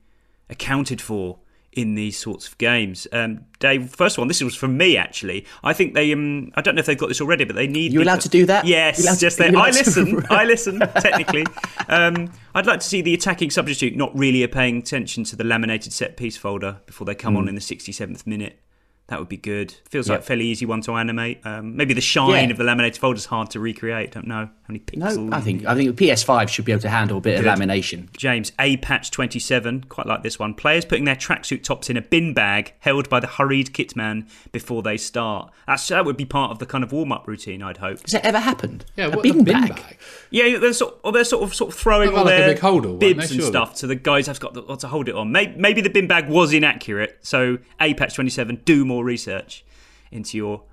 accounted 0.50 1.02
for 1.02 1.40
in 1.74 1.94
these 1.96 2.18
sorts 2.18 2.48
of 2.48 2.58
games. 2.58 3.08
Um, 3.12 3.42
Dave, 3.60 3.90
first 3.90 4.18
one, 4.18 4.28
this 4.28 4.42
was 4.42 4.56
from 4.56 4.78
me 4.78 4.98
actually. 4.98 5.46
I 5.64 5.74
think 5.74 5.94
they, 5.94 6.12
um, 6.12 6.52
I 6.56 6.62
don't 6.62 6.74
know 6.76 6.80
if 6.80 6.86
they've 6.88 6.98
got 6.98 7.08
this 7.10 7.22
already, 7.22 7.44
but 7.46 7.56
they 7.56 7.68
need. 7.68 7.94
You 7.94 8.02
allowed 8.02 8.22
to 8.22 8.30
do 8.30 8.46
that? 8.48 8.66
Yes, 8.66 9.04
You're 9.04 9.14
to- 9.16 9.26
yes. 9.26 9.36
They, 9.36 9.50
I 9.54 9.70
listen. 9.70 10.24
I 10.30 10.44
listen. 10.46 10.80
Technically, 10.80 11.46
um, 11.88 12.32
I'd 12.56 12.66
like 12.66 12.80
to 12.80 12.86
see 12.88 13.02
the 13.02 13.14
attacking 13.14 13.52
substitute 13.52 13.96
not 13.96 14.18
really 14.18 14.46
paying 14.48 14.78
attention 14.78 15.24
to 15.26 15.36
the 15.36 15.44
laminated 15.44 15.94
set 15.94 16.18
piece 16.18 16.38
folder 16.38 16.78
before 16.86 17.06
they 17.06 17.16
come 17.16 17.34
Hmm. 17.34 17.42
on 17.42 17.48
in 17.50 17.56
the 17.56 17.62
67th 17.62 18.26
minute. 18.26 18.60
That 19.08 19.20
would 19.20 19.30
be 19.30 19.38
good. 19.38 19.72
Feels 19.90 20.10
like 20.10 20.20
a 20.20 20.22
fairly 20.22 20.46
easy 20.46 20.66
one 20.66 20.82
to 20.82 20.92
animate. 20.96 21.40
Um, 21.46 21.78
maybe 21.78 21.94
the 21.94 22.02
shine 22.02 22.46
Yeah. 22.46 22.52
of 22.52 22.58
the 22.58 22.66
laminated 22.66 23.00
folder 23.00 23.18
is 23.18 23.26
hard 23.28 23.50
to 23.52 23.60
recreate. 23.62 24.12
Don't 24.12 24.28
know 24.28 24.48
how 24.48 24.52
many 24.68 24.80
pixels. 24.80 25.18
No, 25.30 25.36
I 25.36 25.40
think 25.40 25.66
I 25.66 25.76
think 25.76 25.96
PS5 25.96 26.50
should 26.50 26.66
be 26.66 26.74
able 26.74 26.82
to 26.82 26.90
handle 26.90 27.20
a 27.20 27.22
bit 27.22 27.38
Good. 27.42 27.48
of 27.48 27.58
lamination. 27.58 28.12
James 28.18 28.52
A 28.60 28.76
Patch 28.78 29.10
27, 29.10 29.86
quite 29.88 30.08
like 30.08 30.24
this 30.24 30.38
one. 30.38 30.54
Players 30.54 30.84
putting 30.84 31.06
their 31.06 31.16
tracksuit 31.16 31.64
tops 31.64 31.90
in 31.90 31.96
a 31.96 32.02
bin 32.02 32.34
bag 32.34 32.74
held 32.80 33.08
by 33.08 33.22
the 33.22 33.28
hurried 33.28 33.72
kitman 33.74 34.28
before 34.52 34.84
they 34.84 34.98
start. 34.98 35.54
That's, 35.68 35.88
that 35.88 36.04
would 36.04 36.18
be 36.18 36.26
part 36.26 36.52
of 36.52 36.60
the 36.60 36.66
kind 36.66 36.84
of 36.84 36.92
warm 36.92 37.14
up 37.14 37.28
routine, 37.30 37.64
I'd 37.64 37.78
hope. 37.78 38.02
Has 38.02 38.12
that 38.12 38.26
ever 38.26 38.40
happened? 38.40 38.84
Yeah, 38.98 39.06
a 39.06 39.10
what, 39.12 39.24
bin, 39.24 39.38
the 39.38 39.44
bin 39.46 39.54
bag. 39.62 39.70
bag. 39.76 39.98
Yeah, 40.32 40.58
they're 40.60 40.74
sort, 40.74 41.00
or 41.04 41.14
they're 41.14 41.24
sort 41.24 41.44
of 41.44 41.56
sort 41.56 41.72
of 41.72 41.80
throwing 41.80 42.10
all 42.10 42.26
like 42.26 42.38
their 42.38 42.50
big 42.50 42.60
holder 42.60 42.92
bibs 42.92 43.18
no, 43.18 43.22
and 43.24 43.30
surely. 43.32 43.48
stuff. 43.52 43.78
So 43.78 43.88
the 43.88 43.96
guys 43.96 44.28
have 44.28 44.42
got 44.42 44.54
the, 44.54 44.76
to 44.76 44.88
hold 44.90 45.08
it 45.08 45.16
on. 45.16 45.32
Maybe, 45.32 45.56
maybe 45.58 45.80
the 45.80 45.90
bin 45.90 46.08
bag 46.08 46.28
was 46.28 46.52
inaccurate. 46.52 47.20
So 47.22 47.60
A 47.80 47.94
Patch 47.94 48.16
27, 48.16 48.64
do 48.66 48.84
more 48.84 48.97
research 49.04 49.66
into 50.12 50.38
your 50.38 50.64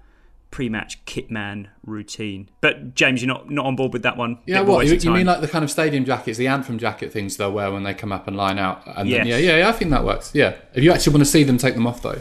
pre-match 0.50 1.04
kitman 1.04 1.66
routine. 1.84 2.48
But 2.60 2.94
James, 2.94 3.20
you're 3.22 3.26
not 3.32 3.50
not 3.50 3.66
on 3.66 3.74
board 3.74 3.92
with 3.92 4.02
that 4.02 4.16
one. 4.16 4.38
Yeah, 4.46 4.56
Bit 4.58 4.62
of 4.62 4.68
a 4.68 4.72
what 4.72 4.86
you, 4.86 4.94
you 4.94 5.10
mean 5.10 5.26
like 5.26 5.40
the 5.40 5.48
kind 5.48 5.64
of 5.64 5.70
stadium 5.70 6.04
jackets, 6.04 6.38
the 6.38 6.46
anthem 6.46 6.78
jacket 6.78 7.12
things 7.12 7.36
they'll 7.36 7.50
wear 7.52 7.72
when 7.72 7.82
they 7.82 7.92
come 7.94 8.12
up 8.12 8.28
and 8.28 8.36
line 8.36 8.58
out? 8.58 8.82
And 8.86 9.10
then, 9.10 9.26
yeah, 9.26 9.36
yeah, 9.36 9.58
yeah, 9.58 9.68
I 9.68 9.72
think 9.72 9.90
that 9.90 10.04
works. 10.04 10.30
Yeah, 10.34 10.54
if 10.74 10.84
you 10.84 10.92
actually 10.92 11.12
want 11.14 11.24
to 11.24 11.30
see 11.30 11.42
them 11.42 11.58
take 11.58 11.74
them 11.74 11.86
off 11.86 12.02
though, 12.02 12.20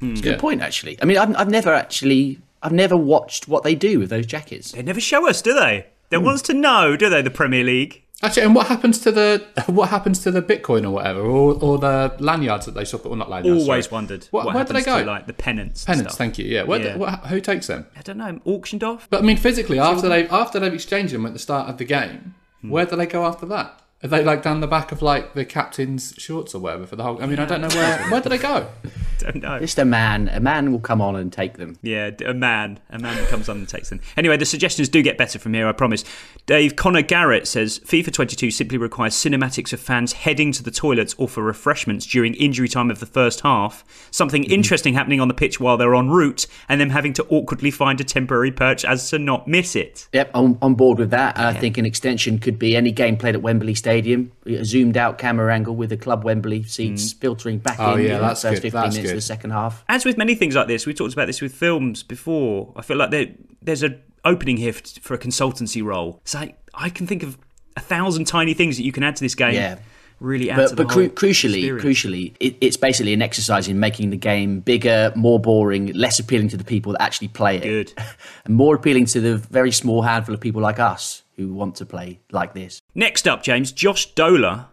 Hmm. 0.00 0.14
Good 0.14 0.38
point, 0.38 0.60
actually. 0.60 0.96
I 1.02 1.04
mean, 1.04 1.18
I've, 1.18 1.34
I've 1.36 1.50
never 1.50 1.72
actually, 1.72 2.38
I've 2.62 2.72
never 2.72 2.96
watched 2.96 3.48
what 3.48 3.64
they 3.64 3.74
do 3.74 3.98
with 3.98 4.10
those 4.10 4.26
jackets. 4.26 4.72
They 4.72 4.82
never 4.82 5.00
show 5.00 5.28
us, 5.28 5.42
do 5.42 5.54
they? 5.54 5.86
They 6.10 6.18
want 6.18 6.36
us 6.36 6.42
to 6.42 6.54
know, 6.54 6.96
do 6.96 7.08
they? 7.10 7.20
The 7.20 7.30
Premier 7.30 7.64
League. 7.64 8.02
Actually, 8.20 8.42
and 8.42 8.54
what 8.54 8.66
happens 8.66 8.98
to 8.98 9.12
the 9.12 9.46
what 9.66 9.90
happens 9.90 10.18
to 10.20 10.30
the 10.32 10.42
Bitcoin 10.42 10.84
or 10.84 10.90
whatever, 10.90 11.20
or, 11.20 11.54
or 11.62 11.78
the 11.78 12.14
lanyards 12.18 12.66
that 12.66 12.74
they 12.74 12.84
shop? 12.84 13.04
Well, 13.04 13.14
not 13.14 13.30
lanyards. 13.30 13.62
Always 13.62 13.84
sorry. 13.84 13.94
wondered. 13.94 14.24
What, 14.32 14.46
what 14.46 14.54
where 14.56 14.64
do 14.64 14.72
they 14.72 14.82
go? 14.82 14.98
To, 15.00 15.04
like 15.04 15.26
the 15.26 15.32
pennants. 15.32 15.84
Pennants, 15.84 16.16
thank 16.16 16.36
you. 16.36 16.44
Yeah, 16.44 16.64
where 16.64 16.80
Yeah. 16.80 16.96
what, 16.96 17.26
who 17.26 17.40
takes 17.40 17.68
them? 17.68 17.86
I 17.96 18.02
don't 18.02 18.18
know. 18.18 18.40
Auctioned 18.44 18.82
off. 18.82 19.06
But 19.08 19.22
I 19.22 19.24
mean, 19.24 19.36
physically, 19.36 19.78
after 19.78 20.08
they 20.08 20.26
after 20.28 20.58
they've 20.58 20.74
exchanged 20.74 21.14
them 21.14 21.26
at 21.26 21.32
the 21.32 21.38
start 21.38 21.68
of 21.68 21.78
the 21.78 21.84
game, 21.84 22.34
hmm. 22.60 22.70
Where 22.70 22.86
do 22.86 22.96
they 22.96 23.06
go 23.06 23.24
after 23.24 23.46
that? 23.46 23.82
Are 24.02 24.08
they 24.08 24.22
like 24.22 24.42
down 24.42 24.60
the 24.60 24.68
back 24.68 24.92
of 24.92 25.00
like 25.02 25.34
the 25.34 25.44
captain's 25.44 26.14
shorts 26.18 26.54
or 26.54 26.60
whatever 26.60 26.86
for 26.86 26.96
the 26.96 27.02
whole? 27.04 27.22
I 27.22 27.26
mean, 27.26 27.38
I 27.38 27.44
don't 27.44 27.60
know 27.60 27.68
where. 27.68 27.98
Where 28.10 28.20
do 28.20 28.28
they 28.28 28.38
go? 28.38 28.68
Don't 29.32 29.42
know. 29.42 29.58
Just 29.58 29.78
a 29.78 29.84
man. 29.84 30.28
A 30.28 30.40
man 30.40 30.70
will 30.70 30.80
come 30.80 31.00
on 31.00 31.16
and 31.16 31.32
take 31.32 31.56
them. 31.56 31.78
Yeah, 31.82 32.10
a 32.24 32.34
man. 32.34 32.78
A 32.90 32.98
man 32.98 33.16
that 33.16 33.28
comes 33.28 33.48
on 33.48 33.58
and 33.58 33.68
takes 33.68 33.88
them. 33.88 34.00
Anyway, 34.16 34.36
the 34.36 34.44
suggestions 34.44 34.88
do 34.88 35.02
get 35.02 35.18
better 35.18 35.38
from 35.38 35.54
here, 35.54 35.66
I 35.66 35.72
promise. 35.72 36.04
Dave 36.46 36.76
Connor 36.76 37.02
Garrett 37.02 37.48
says 37.48 37.80
FIFA 37.80 38.12
22 38.12 38.50
simply 38.50 38.78
requires 38.78 39.14
cinematics 39.14 39.72
of 39.72 39.80
fans 39.80 40.12
heading 40.12 40.52
to 40.52 40.62
the 40.62 40.70
toilets 40.70 41.14
or 41.18 41.28
for 41.28 41.42
refreshments 41.42 42.06
during 42.06 42.34
injury 42.34 42.68
time 42.68 42.90
of 42.90 43.00
the 43.00 43.06
first 43.06 43.40
half, 43.40 43.84
something 44.10 44.42
mm-hmm. 44.42 44.52
interesting 44.52 44.94
happening 44.94 45.20
on 45.20 45.28
the 45.28 45.34
pitch 45.34 45.58
while 45.58 45.76
they're 45.76 45.94
en 45.94 46.08
route, 46.08 46.46
and 46.68 46.80
them 46.80 46.90
having 46.90 47.12
to 47.14 47.24
awkwardly 47.26 47.70
find 47.70 48.00
a 48.00 48.04
temporary 48.04 48.52
perch 48.52 48.84
as 48.84 49.10
to 49.10 49.18
not 49.18 49.48
miss 49.48 49.74
it. 49.74 50.08
Yep, 50.12 50.30
on, 50.34 50.58
on 50.62 50.74
board 50.74 50.98
with 50.98 51.10
that. 51.10 51.36
And 51.36 51.46
I 51.46 51.52
think 51.52 51.76
an 51.76 51.86
extension 51.86 52.38
could 52.38 52.58
be 52.58 52.76
any 52.76 52.92
game 52.92 53.16
played 53.16 53.34
at 53.34 53.42
Wembley 53.42 53.74
Stadium, 53.74 54.30
a 54.46 54.64
zoomed 54.64 54.96
out 54.96 55.18
camera 55.18 55.52
angle 55.52 55.74
with 55.74 55.90
the 55.90 55.96
club 55.96 56.24
Wembley 56.24 56.62
seats 56.62 57.12
mm. 57.12 57.20
filtering 57.20 57.58
back 57.58 57.78
Oh, 57.78 57.96
in 57.96 58.06
yeah, 58.06 58.16
in 58.16 58.22
that's 58.22 58.42
first 58.42 58.62
good, 58.62 58.72
15 58.72 58.80
that's 58.80 58.96
minutes 58.96 59.07
of 59.08 59.14
good. 59.14 59.18
the 59.18 59.22
second 59.22 59.50
half. 59.50 59.84
As 59.88 60.04
with 60.04 60.16
many 60.18 60.34
things 60.34 60.54
like 60.54 60.68
this, 60.68 60.86
we 60.86 60.94
talked 60.94 61.12
about 61.12 61.26
this 61.26 61.40
with 61.40 61.54
films 61.54 62.02
before. 62.02 62.72
I 62.76 62.82
feel 62.82 62.96
like 62.96 63.10
there, 63.10 63.26
there's 63.62 63.82
an 63.82 64.00
opening 64.24 64.56
here 64.56 64.72
for, 64.72 64.82
for 65.00 65.14
a 65.14 65.18
consultancy 65.18 65.82
role. 65.82 66.20
It's 66.22 66.34
like 66.34 66.56
I 66.74 66.90
can 66.90 67.06
think 67.06 67.22
of 67.22 67.38
a 67.76 67.80
thousand 67.80 68.26
tiny 68.26 68.54
things 68.54 68.76
that 68.76 68.82
you 68.84 68.92
can 68.92 69.02
add 69.02 69.16
to 69.16 69.24
this 69.24 69.34
game. 69.34 69.54
Yeah. 69.54 69.78
Really 70.20 70.50
add 70.50 70.56
But, 70.56 70.68
to 70.70 70.74
the 70.74 70.84
but 70.84 70.92
whole 70.92 71.08
cru- 71.10 71.30
crucially, 71.30 71.58
experience. 71.58 71.84
crucially, 71.84 72.34
it, 72.40 72.56
it's 72.60 72.76
basically 72.76 73.12
an 73.12 73.22
exercise 73.22 73.68
in 73.68 73.78
making 73.78 74.10
the 74.10 74.16
game 74.16 74.58
bigger, 74.58 75.12
more 75.14 75.38
boring, 75.38 75.92
less 75.92 76.18
appealing 76.18 76.48
to 76.48 76.56
the 76.56 76.64
people 76.64 76.90
that 76.92 77.02
actually 77.02 77.28
play 77.28 77.58
it, 77.58 77.62
Good. 77.62 77.92
and 78.44 78.56
more 78.56 78.74
appealing 78.74 79.06
to 79.06 79.20
the 79.20 79.36
very 79.36 79.70
small 79.70 80.02
handful 80.02 80.34
of 80.34 80.40
people 80.40 80.60
like 80.60 80.80
us 80.80 81.22
who 81.36 81.54
want 81.54 81.76
to 81.76 81.86
play 81.86 82.18
like 82.32 82.52
this. 82.52 82.82
Next 82.96 83.28
up, 83.28 83.44
James, 83.44 83.70
Josh 83.70 84.12
Dola 84.14 84.66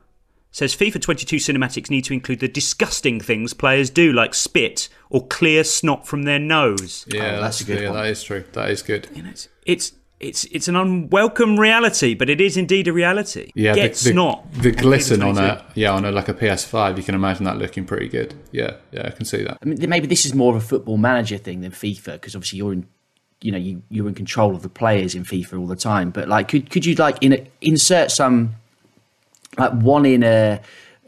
says 0.56 0.74
FIFA 0.74 1.02
22 1.02 1.36
cinematics 1.36 1.90
need 1.90 2.06
to 2.06 2.14
include 2.14 2.40
the 2.40 2.48
disgusting 2.48 3.20
things 3.20 3.54
players 3.54 3.90
do, 3.90 4.14
like 4.14 4.34
spit 4.34 4.88
or 5.10 5.28
clear 5.28 5.66
snot 5.66 6.08
from 6.08 6.24
their 6.24 6.40
nose. 6.40 7.06
Yeah, 7.10 7.20
oh, 7.20 7.24
that's 7.24 7.42
that's, 7.42 7.62
a 7.62 7.64
good 7.66 7.82
yeah, 7.82 7.90
one. 7.90 7.98
that 7.98 8.08
is 8.08 8.24
true. 8.24 8.46
That 8.54 8.70
is 8.70 8.82
good. 8.82 9.10
You 9.14 9.24
know, 9.24 9.32
it's, 9.32 9.50
it's 9.66 9.92
it's 10.22 10.46
it's 10.46 10.70
an 10.70 10.78
unwelcome 10.78 11.60
reality, 11.60 12.14
but 12.14 12.30
it 12.30 12.40
is 12.40 12.56
indeed 12.56 12.88
a 12.88 12.94
reality. 12.94 13.52
Yeah, 13.54 13.76
Get 13.76 13.96
the, 13.96 14.04
the, 14.06 14.10
snot. 14.12 14.54
the 14.54 14.70
and 14.70 14.78
glisten 14.78 15.22
on 15.24 15.38
a 15.38 15.66
yeah 15.76 15.92
on 15.92 16.06
a 16.06 16.12
like 16.14 16.30
a 16.30 16.34
PS5. 16.34 16.96
You 16.96 17.04
can 17.04 17.16
imagine 17.16 17.44
that 17.44 17.58
looking 17.58 17.84
pretty 17.84 18.08
good. 18.08 18.34
Yeah, 18.54 18.76
yeah, 18.94 19.08
I 19.08 19.10
can 19.10 19.26
see 19.26 19.44
that. 19.44 19.58
I 19.62 19.66
mean, 19.66 19.90
maybe 19.90 20.08
this 20.08 20.26
is 20.26 20.34
more 20.34 20.56
of 20.56 20.64
a 20.64 20.66
football 20.66 20.96
manager 20.96 21.38
thing 21.38 21.60
than 21.60 21.72
FIFA 21.72 22.14
because 22.14 22.34
obviously 22.34 22.60
you're 22.60 22.72
in, 22.72 22.88
you 23.42 23.52
know, 23.52 23.58
you 23.58 23.84
you're 23.90 24.08
in 24.08 24.16
control 24.16 24.56
of 24.56 24.62
the 24.62 24.70
players 24.70 25.16
in 25.16 25.26
FIFA 25.26 25.60
all 25.60 25.68
the 25.68 25.76
time. 25.76 26.12
But 26.12 26.30
like, 26.30 26.48
could 26.48 26.70
could 26.70 26.86
you 26.86 26.96
like 26.96 27.18
in 27.20 27.34
a, 27.34 27.46
insert 27.60 28.10
some 28.10 28.56
like 29.58 29.72
one 29.74 30.06
in 30.06 30.24
a 30.24 30.62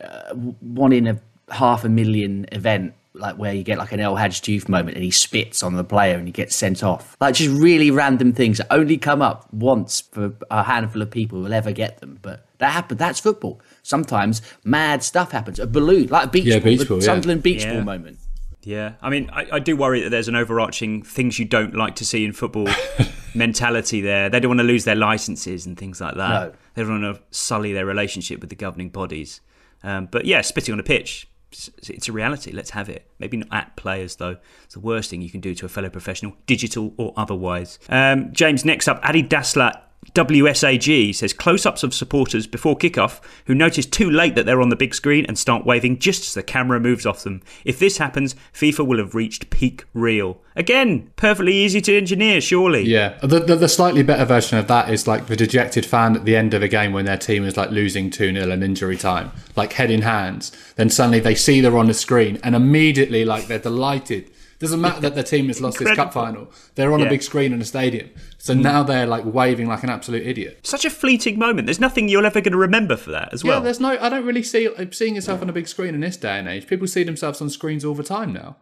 uh, 0.04 0.34
one 0.34 0.92
in 0.94 1.08
a 1.08 1.20
half 1.50 1.84
a 1.84 1.90
million 1.90 2.46
event 2.52 2.94
like 3.14 3.36
where 3.38 3.52
you 3.52 3.64
get 3.64 3.80
like 3.80 3.92
an 3.92 4.00
El 4.00 4.16
Hadj 4.16 4.42
Diouf 4.42 4.70
moment 4.70 4.96
and 4.96 5.04
he 5.04 5.10
spits 5.10 5.64
on 5.64 5.74
the 5.76 5.84
player 5.84 6.18
and 6.18 6.28
he 6.28 6.32
gets 6.32 6.56
sent 6.56 6.84
off. 6.84 7.18
Like 7.20 7.34
just 7.34 7.50
really 7.60 7.90
random 7.90 8.32
things 8.32 8.60
that 8.60 8.68
only 8.70 8.98
come 8.98 9.24
up 9.24 9.52
once 9.52 10.02
for 10.02 10.34
a 10.52 10.62
handful 10.64 11.02
of 11.02 11.10
people 11.10 11.42
who'll 11.42 11.54
ever 11.54 11.72
get 11.72 12.00
them. 12.00 12.20
But 12.22 12.46
that 12.60 12.72
happens. 12.74 13.00
That's 13.00 13.20
football. 13.20 13.60
Sometimes 13.82 14.44
mad 14.64 15.02
stuff 15.02 15.32
happens. 15.32 15.58
A 15.60 15.66
balloon, 15.66 16.08
like 16.10 16.28
a 16.28 16.30
beach 16.30 16.46
Yeah, 16.46 16.60
ball, 16.60 16.64
beach 16.66 16.80
the 16.82 16.86
ball, 16.86 16.98
yeah. 17.00 17.04
Sunderland 17.06 17.42
beach 17.42 17.64
Yeah. 17.64 17.74
ball 17.74 17.84
moment. 17.84 18.20
Yeah, 18.62 18.94
I 19.02 19.10
mean, 19.10 19.30
I, 19.32 19.48
I 19.54 19.60
do 19.60 19.76
worry 19.78 20.02
that 20.02 20.10
there's 20.10 20.28
an 20.28 20.36
overarching 20.36 21.02
things 21.02 21.40
you 21.40 21.46
don't 21.46 21.74
like 21.74 21.96
to 21.96 22.06
see 22.06 22.24
in 22.26 22.34
football 22.34 22.68
mentality 23.34 24.02
there. 24.02 24.30
They 24.30 24.40
don't 24.40 24.50
want 24.50 24.60
to 24.60 24.66
lose 24.66 24.86
their 24.86 24.96
licenses 24.96 25.66
and 25.66 25.78
things 25.78 26.02
like 26.02 26.16
that. 26.16 26.30
No. 26.30 26.54
They 26.74 26.84
don't 26.84 27.02
want 27.02 27.18
to 27.18 27.24
sully 27.32 27.74
their 27.74 27.86
relationship 27.86 28.40
with 28.42 28.50
the 28.50 28.56
governing 28.56 28.90
bodies. 28.90 29.42
Um, 29.84 30.08
but 30.12 30.26
yeah, 30.26 30.42
spitting 30.42 30.74
on 30.74 30.80
a 30.80 30.84
pitch, 30.84 31.28
it's, 31.52 32.10
a 32.10 32.12
reality. 32.12 32.52
Let's 32.52 32.72
have 32.72 32.90
it. 32.90 33.10
Maybe 33.20 33.38
not 33.38 33.48
at 33.52 33.76
players, 33.76 34.18
though. 34.18 34.38
It's 34.66 34.74
the 34.74 34.80
worst 34.80 35.10
thing 35.10 35.22
you 35.22 35.30
can 35.30 35.42
do 35.42 35.56
to 35.56 35.66
a 35.66 35.70
fellow 35.70 35.90
professional, 35.90 36.36
digital 36.46 36.94
or 36.98 37.14
otherwise. 37.16 37.80
Um, 37.90 38.34
James, 38.34 38.66
next 38.66 38.88
up, 38.88 39.00
Adi 39.04 39.24
Daslat. 39.24 39.82
WSAG 40.14 41.14
says 41.14 41.34
close 41.34 41.66
ups 41.66 41.84
of 41.84 41.94
supporters 41.94 42.48
before 42.48 42.78
kickoff 42.78 43.20
who 43.46 43.56
notice 43.56 43.86
too 43.86 44.10
late 44.10 44.36
that 44.36 44.46
they're 44.46 44.62
on 44.62 44.70
the 44.70 44.76
big 44.76 44.96
screen 44.96 45.26
and 45.26 45.38
start 45.38 45.66
waving 45.66 46.00
just 46.00 46.28
as 46.28 46.34
the 46.34 46.44
camera 46.44 46.80
moves 46.80 47.06
off 47.06 47.24
them. 47.24 47.42
If 47.66 47.80
this 47.80 47.98
happens, 47.98 48.36
FIFA 48.54 48.88
will 48.88 48.98
have 48.98 49.16
reached 49.16 49.50
peak 49.50 49.86
real. 49.94 50.40
Again, 50.56 51.12
perfectly 51.18 51.54
easy 51.54 51.82
to 51.82 51.96
engineer, 51.96 52.42
surely. 52.42 52.84
Yeah, 52.84 53.18
the, 53.22 53.40
the 53.40 53.56
the 53.56 53.70
slightly 53.70 54.02
better 54.02 54.26
version 54.26 54.58
of 54.58 54.68
that 54.68 54.90
is 54.90 55.08
like 55.08 55.28
the 55.28 55.36
dejected 55.36 55.86
fan 55.86 56.16
at 56.16 56.26
the 56.26 56.36
end 56.36 56.56
of 56.56 56.64
a 56.64 56.68
game 56.68 56.94
when 56.94 57.06
their 57.06 57.18
team 57.18 57.44
is 57.44 57.56
like 57.56 57.70
losing 57.70 58.10
two 58.10 58.34
0 58.34 58.50
in 58.50 58.64
injury 58.64 58.98
time, 58.98 59.32
like 59.56 59.74
head 59.74 59.92
in 59.92 60.02
hands. 60.02 60.52
Then 60.76 60.90
suddenly 60.90 61.20
they 61.20 61.36
see 61.36 61.62
they're 61.62 61.78
on 61.78 61.88
the 61.88 61.94
screen 61.94 62.40
and 62.44 62.56
immediately 62.56 63.24
like 63.24 63.48
they're 63.48 63.60
delighted. 63.60 64.32
Doesn't 64.60 64.82
matter 64.82 65.02
that 65.02 65.14
their 65.14 65.24
team 65.24 65.48
has 65.48 65.62
lost 65.62 65.78
this 65.78 65.96
cup 65.96 66.14
final. 66.14 66.52
They're 66.76 66.92
on 66.92 67.00
Yeah. 67.00 67.06
a 67.06 67.10
big 67.10 67.22
screen 67.22 67.54
in 67.54 67.62
a 67.62 67.66
stadium, 67.66 68.10
so 68.40 68.56
hmm. 68.56 68.62
now 68.62 68.82
they're 68.82 69.06
like 69.06 69.24
waving 69.26 69.68
like 69.68 69.84
an 69.84 69.90
absolute 69.90 70.26
idiot. 70.26 70.60
Such 70.64 70.84
a 70.84 70.90
fleeting 70.90 71.38
moment. 71.38 71.68
There's 71.68 71.80
nothing 71.80 72.10
you're 72.10 72.26
ever 72.26 72.42
going 72.42 72.54
to 72.54 72.58
remember 72.58 72.96
for 72.96 73.12
that 73.12 73.34
as 73.34 73.44
well. 73.44 73.58
yeah, 73.58 73.64
there's 73.64 73.80
no. 73.80 73.98
I 74.00 74.10
don't 74.10 74.26
really 74.26 74.44
see 74.44 74.68
uh, 74.68 74.86
seeing 74.92 75.16
yourself 75.16 75.42
on 75.42 75.50
a 75.50 75.54
big 75.54 75.68
screen 75.68 75.94
in 75.94 76.02
this 76.02 76.18
day 76.18 76.40
and 76.40 76.48
age. 76.48 76.66
People 76.66 76.88
see 76.88 77.04
themselves 77.04 77.42
on 77.42 77.50
screens 77.50 77.86
all 77.86 77.94
the 77.94 78.04
time 78.04 78.34
now. 78.34 78.58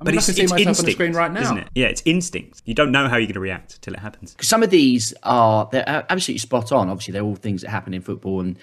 I 0.00 0.04
but 0.04 0.08
mean, 0.08 0.18
it's, 0.18 0.28
I 0.28 0.32
can 0.32 0.34
see 0.34 0.42
it's 0.42 0.52
myself 0.52 0.68
instinct, 0.68 0.78
on 0.78 0.84
the 0.84 0.92
screen 0.92 1.12
right 1.14 1.32
now. 1.32 1.40
isn't 1.40 1.58
it? 1.58 1.68
Yeah, 1.74 1.86
it's 1.86 2.02
instinct. 2.04 2.62
You 2.66 2.74
don't 2.74 2.92
know 2.92 3.08
how 3.08 3.16
you're 3.16 3.26
going 3.26 3.34
to 3.34 3.40
react 3.40 3.82
till 3.82 3.94
it 3.94 4.00
happens. 4.00 4.36
some 4.40 4.62
of 4.62 4.70
these 4.70 5.12
are 5.24 5.68
they're 5.72 6.06
absolutely 6.08 6.38
spot 6.38 6.70
on. 6.72 6.88
Obviously, 6.88 7.12
they're 7.12 7.22
all 7.22 7.34
things 7.36 7.62
that 7.62 7.70
happen 7.70 7.94
in 7.94 8.02
football 8.02 8.40
and 8.40 8.58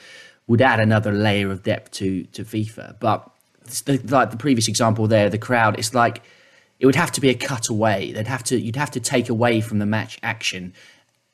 would 0.47 0.61
add 0.61 0.79
another 0.79 1.11
layer 1.11 1.51
of 1.51 1.63
depth 1.63 1.91
to 1.93 2.25
to 2.25 2.43
FIFA. 2.43 2.99
But 2.99 3.29
the, 3.85 3.97
like 4.07 4.31
the 4.31 4.37
previous 4.37 4.67
example 4.67 5.07
there, 5.07 5.29
the 5.29 5.37
crowd, 5.37 5.77
it's 5.79 5.93
like 5.93 6.21
it 6.79 6.85
would 6.85 6.95
have 6.95 7.11
to 7.13 7.21
be 7.21 7.29
a 7.29 7.33
cutaway. 7.33 8.11
They'd 8.11 8.27
have 8.27 8.43
to 8.45 8.59
you'd 8.59 8.75
have 8.75 8.91
to 8.91 8.99
take 8.99 9.29
away 9.29 9.61
from 9.61 9.79
the 9.79 9.85
match 9.85 10.19
action. 10.21 10.73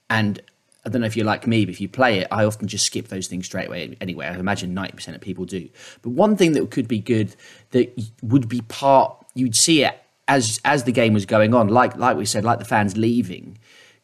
And 0.09 0.41
I 0.85 0.89
don't 0.89 1.01
know 1.01 1.07
if 1.07 1.15
you're 1.15 1.25
like 1.25 1.45
me, 1.45 1.65
but 1.65 1.73
if 1.73 1.81
you 1.81 1.87
play 1.87 2.19
it, 2.19 2.27
I 2.31 2.43
often 2.43 2.67
just 2.67 2.85
skip 2.85 3.07
those 3.07 3.27
things 3.27 3.45
straight 3.45 3.67
away. 3.67 3.95
Anyway, 4.01 4.25
I 4.25 4.35
imagine 4.35 4.73
ninety 4.73 4.93
percent 4.93 5.15
of 5.15 5.21
people 5.21 5.45
do. 5.45 5.69
But 6.01 6.11
one 6.11 6.35
thing 6.35 6.53
that 6.53 6.69
could 6.71 6.87
be 6.87 6.99
good 6.99 7.35
that 7.71 7.93
would 8.21 8.49
be 8.49 8.61
part 8.61 9.15
you'd 9.33 9.55
see 9.55 9.83
it 9.83 9.97
as 10.27 10.59
as 10.65 10.83
the 10.83 10.91
game 10.91 11.13
was 11.13 11.25
going 11.25 11.53
on, 11.53 11.67
like 11.67 11.95
like 11.97 12.17
we 12.17 12.25
said, 12.25 12.43
like 12.43 12.59
the 12.59 12.65
fans 12.65 12.97
leaving. 12.97 13.57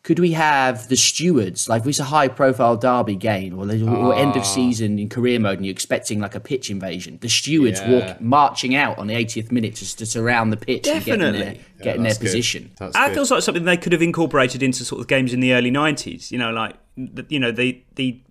Could 0.08 0.20
we 0.20 0.32
have 0.32 0.88
the 0.88 0.96
stewards, 0.96 1.68
like 1.68 1.82
if 1.82 1.88
it's 1.90 2.00
a 2.00 2.06
high 2.06 2.30
profile 2.30 2.78
derby 2.78 3.18
game 3.18 3.60
or, 3.60 3.66
the, 3.66 3.86
or 3.86 4.16
end 4.16 4.38
of 4.38 4.46
season 4.46 4.98
in 5.00 5.10
career 5.10 5.38
mode 5.38 5.58
and 5.58 5.66
you're 5.66 5.74
expecting 5.74 6.22
like 6.22 6.34
a 6.34 6.40
pitch 6.40 6.70
invasion, 6.70 7.18
the 7.20 7.28
stewards 7.28 7.82
Yeah. 7.82 7.92
walk 7.92 8.22
marching 8.22 8.74
out 8.74 8.98
on 9.00 9.08
the 9.08 9.16
80th 9.16 9.52
minute 9.52 9.76
just 9.76 9.98
to 9.98 10.06
surround 10.06 10.54
the 10.54 10.58
pitch 10.58 10.88
and 10.88 11.04
get 11.04 11.16
in 11.16 11.20
their, 11.20 11.32
Definitely. 11.34 11.62
get 11.84 11.96
in 11.98 12.04
their 12.04 12.16
position. 12.16 12.72
That 12.80 12.94
good. 12.94 13.14
feels 13.16 13.32
like 13.32 13.42
something 13.42 13.66
they 13.66 13.76
could 13.76 13.92
have 13.92 14.02
incorporated 14.02 14.64
into 14.64 14.86
sort 14.86 15.02
of 15.02 15.08
games 15.10 15.34
in 15.34 15.42
the 15.42 15.52
early 15.54 15.72
'90s. 15.72 16.32
You 16.32 16.38
know, 16.38 16.52
like 16.52 16.76
the, 16.96 17.26
you 17.28 17.40
know 17.42 17.52
the 17.52 17.84
the 17.96 18.22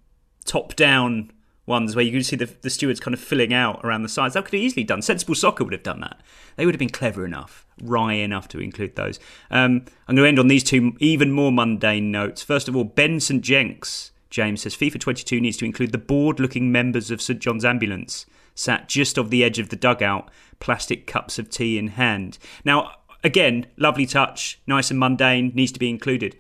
top 0.47 0.77
down 0.77 1.31
ones 1.67 1.95
where 1.95 2.05
you 2.05 2.13
could 2.13 2.25
see 2.25 2.37
the, 2.37 2.51
the 2.63 2.71
stewards 2.71 3.01
kind 3.01 3.13
of 3.13 3.21
filling 3.21 3.53
out 3.53 3.81
around 3.85 4.03
the 4.03 4.09
sides. 4.09 4.35
That 4.35 4.45
could 4.45 4.55
have 4.55 4.63
easily 4.63 4.85
done. 4.85 5.03
Sensible 5.03 5.35
Soccer 5.35 5.65
would 5.65 5.73
have 5.73 5.83
done 5.83 6.01
that. 6.01 6.21
They 6.57 6.65
would 6.65 6.75
have 6.75 6.81
been 6.81 6.89
clever 6.89 7.25
enough, 7.25 7.67
wry 7.83 8.15
enough 8.15 8.49
to 8.49 8.61
include 8.61 8.97
those. 8.97 9.19
Um, 9.51 9.85
I'm 10.09 10.15
going 10.15 10.25
to 10.25 10.29
end 10.29 10.39
on 10.39 10.49
these 10.49 10.65
two 10.65 10.97
even 11.01 11.33
more 11.33 11.53
mundane 11.53 12.11
notes. 12.11 12.43
First 12.43 12.69
of 12.69 12.77
all, 12.77 12.85
Ben 12.85 13.21
St 13.21 13.43
Jenks. 13.43 14.13
James 14.31 14.63
says 14.63 14.77
FIFA 14.77 15.01
22 15.01 15.41
needs 15.41 15.57
to 15.57 15.65
include 15.65 15.93
the 15.93 15.99
bored-looking 15.99 16.71
members 16.71 17.11
of 17.11 17.23
St 17.23 17.39
John's 17.39 17.65
Ambulance 17.65 18.27
sat 18.57 18.89
just 18.89 19.19
off 19.19 19.31
the 19.31 19.45
edge 19.45 19.59
of 19.59 19.69
the 19.69 19.77
dugout, 19.77 20.31
plastic 20.59 21.07
cups 21.07 21.39
of 21.39 21.49
tea 21.49 21.79
in 21.79 21.89
hand. 21.89 22.39
Now, 22.65 22.93
again, 23.23 23.67
lovely 23.77 24.07
touch, 24.07 24.61
nice 24.67 24.91
and 24.91 24.99
mundane, 24.99 25.53
needs 25.55 25.73
to 25.73 25.79
be 25.79 25.91
included. 25.91 26.37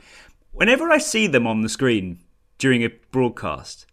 Whenever 0.52 0.90
I 0.90 0.98
see 0.98 1.26
them 1.26 1.46
on 1.46 1.60
the 1.60 1.68
screen 1.68 2.20
during 2.58 2.82
a 2.82 2.90
broadcast, 3.10 3.86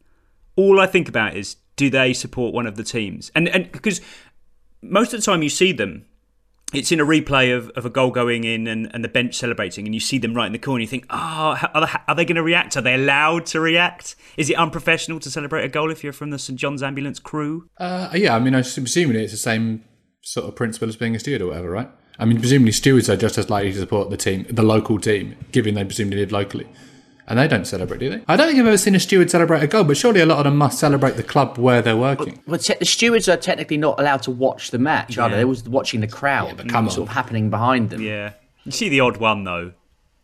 all 0.55 0.79
I 0.79 0.87
think 0.87 1.09
about 1.09 1.35
is 1.35 1.57
do 1.75 1.89
they 1.89 2.13
support 2.13 2.53
one 2.53 2.67
of 2.67 2.75
the 2.75 2.83
teams? 2.83 3.31
And 3.35 3.47
and 3.49 3.71
because 3.71 4.01
most 4.81 5.13
of 5.13 5.19
the 5.19 5.25
time 5.25 5.41
you 5.41 5.49
see 5.49 5.71
them, 5.71 6.05
it's 6.73 6.91
in 6.91 6.99
a 6.99 7.05
replay 7.05 7.55
of, 7.55 7.69
of 7.71 7.85
a 7.85 7.89
goal 7.89 8.11
going 8.11 8.43
in 8.43 8.67
and, 8.67 8.89
and 8.93 9.03
the 9.03 9.07
bench 9.07 9.35
celebrating, 9.35 9.85
and 9.85 9.93
you 9.93 9.99
see 9.99 10.17
them 10.17 10.33
right 10.33 10.47
in 10.47 10.51
the 10.51 10.59
corner. 10.59 10.81
You 10.81 10.87
think, 10.87 11.05
oh, 11.09 11.57
are 11.73 11.85
they, 11.85 11.93
are 12.07 12.15
they 12.15 12.25
going 12.25 12.35
to 12.35 12.43
react? 12.43 12.75
Are 12.75 12.81
they 12.81 12.95
allowed 12.95 13.45
to 13.47 13.59
react? 13.59 14.15
Is 14.37 14.49
it 14.49 14.57
unprofessional 14.57 15.19
to 15.21 15.31
celebrate 15.31 15.63
a 15.63 15.69
goal 15.69 15.91
if 15.91 16.03
you're 16.03 16.13
from 16.13 16.31
the 16.31 16.39
St 16.39 16.59
John's 16.59 16.83
Ambulance 16.83 17.19
crew? 17.19 17.69
Uh, 17.77 18.09
yeah, 18.13 18.35
I 18.35 18.39
mean, 18.39 18.55
I'm 18.55 18.61
assuming 18.61 19.15
it's 19.17 19.31
the 19.31 19.37
same 19.37 19.83
sort 20.21 20.47
of 20.47 20.55
principle 20.55 20.89
as 20.89 20.95
being 20.95 21.15
a 21.15 21.19
steward 21.19 21.41
or 21.41 21.47
whatever, 21.47 21.69
right? 21.69 21.89
I 22.19 22.25
mean, 22.25 22.39
presumably 22.39 22.71
stewards 22.71 23.09
are 23.09 23.17
just 23.17 23.37
as 23.37 23.49
likely 23.49 23.73
to 23.73 23.79
support 23.79 24.09
the 24.09 24.17
team, 24.17 24.45
the 24.49 24.63
local 24.63 24.99
team, 24.99 25.35
given 25.51 25.75
they 25.75 25.83
presumably 25.83 26.19
live 26.19 26.31
locally. 26.31 26.67
And 27.27 27.39
they 27.39 27.47
don't 27.47 27.65
celebrate, 27.65 27.99
do 27.99 28.09
they? 28.09 28.23
I 28.27 28.35
don't 28.35 28.47
think 28.47 28.59
I've 28.59 28.67
ever 28.67 28.77
seen 28.77 28.95
a 28.95 28.99
steward 28.99 29.31
celebrate 29.31 29.63
a 29.63 29.67
goal, 29.67 29.85
but 29.85 29.95
surely 29.95 30.19
a 30.19 30.25
lot 30.25 30.39
of 30.39 30.43
them 30.43 30.57
must 30.57 30.77
celebrate 30.77 31.15
the 31.15 31.23
club 31.23 31.57
where 31.57 31.81
they're 31.81 31.95
working. 31.95 32.41
Well, 32.45 32.59
te- 32.59 32.75
the 32.79 32.85
stewards 32.85 33.29
are 33.29 33.37
technically 33.37 33.77
not 33.77 33.99
allowed 33.99 34.23
to 34.23 34.31
watch 34.31 34.71
the 34.71 34.79
match, 34.79 35.17
are 35.17 35.29
they? 35.29 35.35
Yeah. 35.35 35.37
They're 35.37 35.45
always 35.45 35.63
watching 35.63 36.01
the 36.01 36.07
crowd, 36.07 36.57
but 36.57 36.67
come 36.67 36.89
sort 36.89 37.07
of 37.07 37.15
happening 37.15 37.49
behind 37.49 37.91
them. 37.91 38.01
Yeah. 38.01 38.33
You 38.65 38.71
see 38.71 38.89
the 38.89 38.99
odd 38.99 39.17
one, 39.17 39.45
though. 39.45 39.71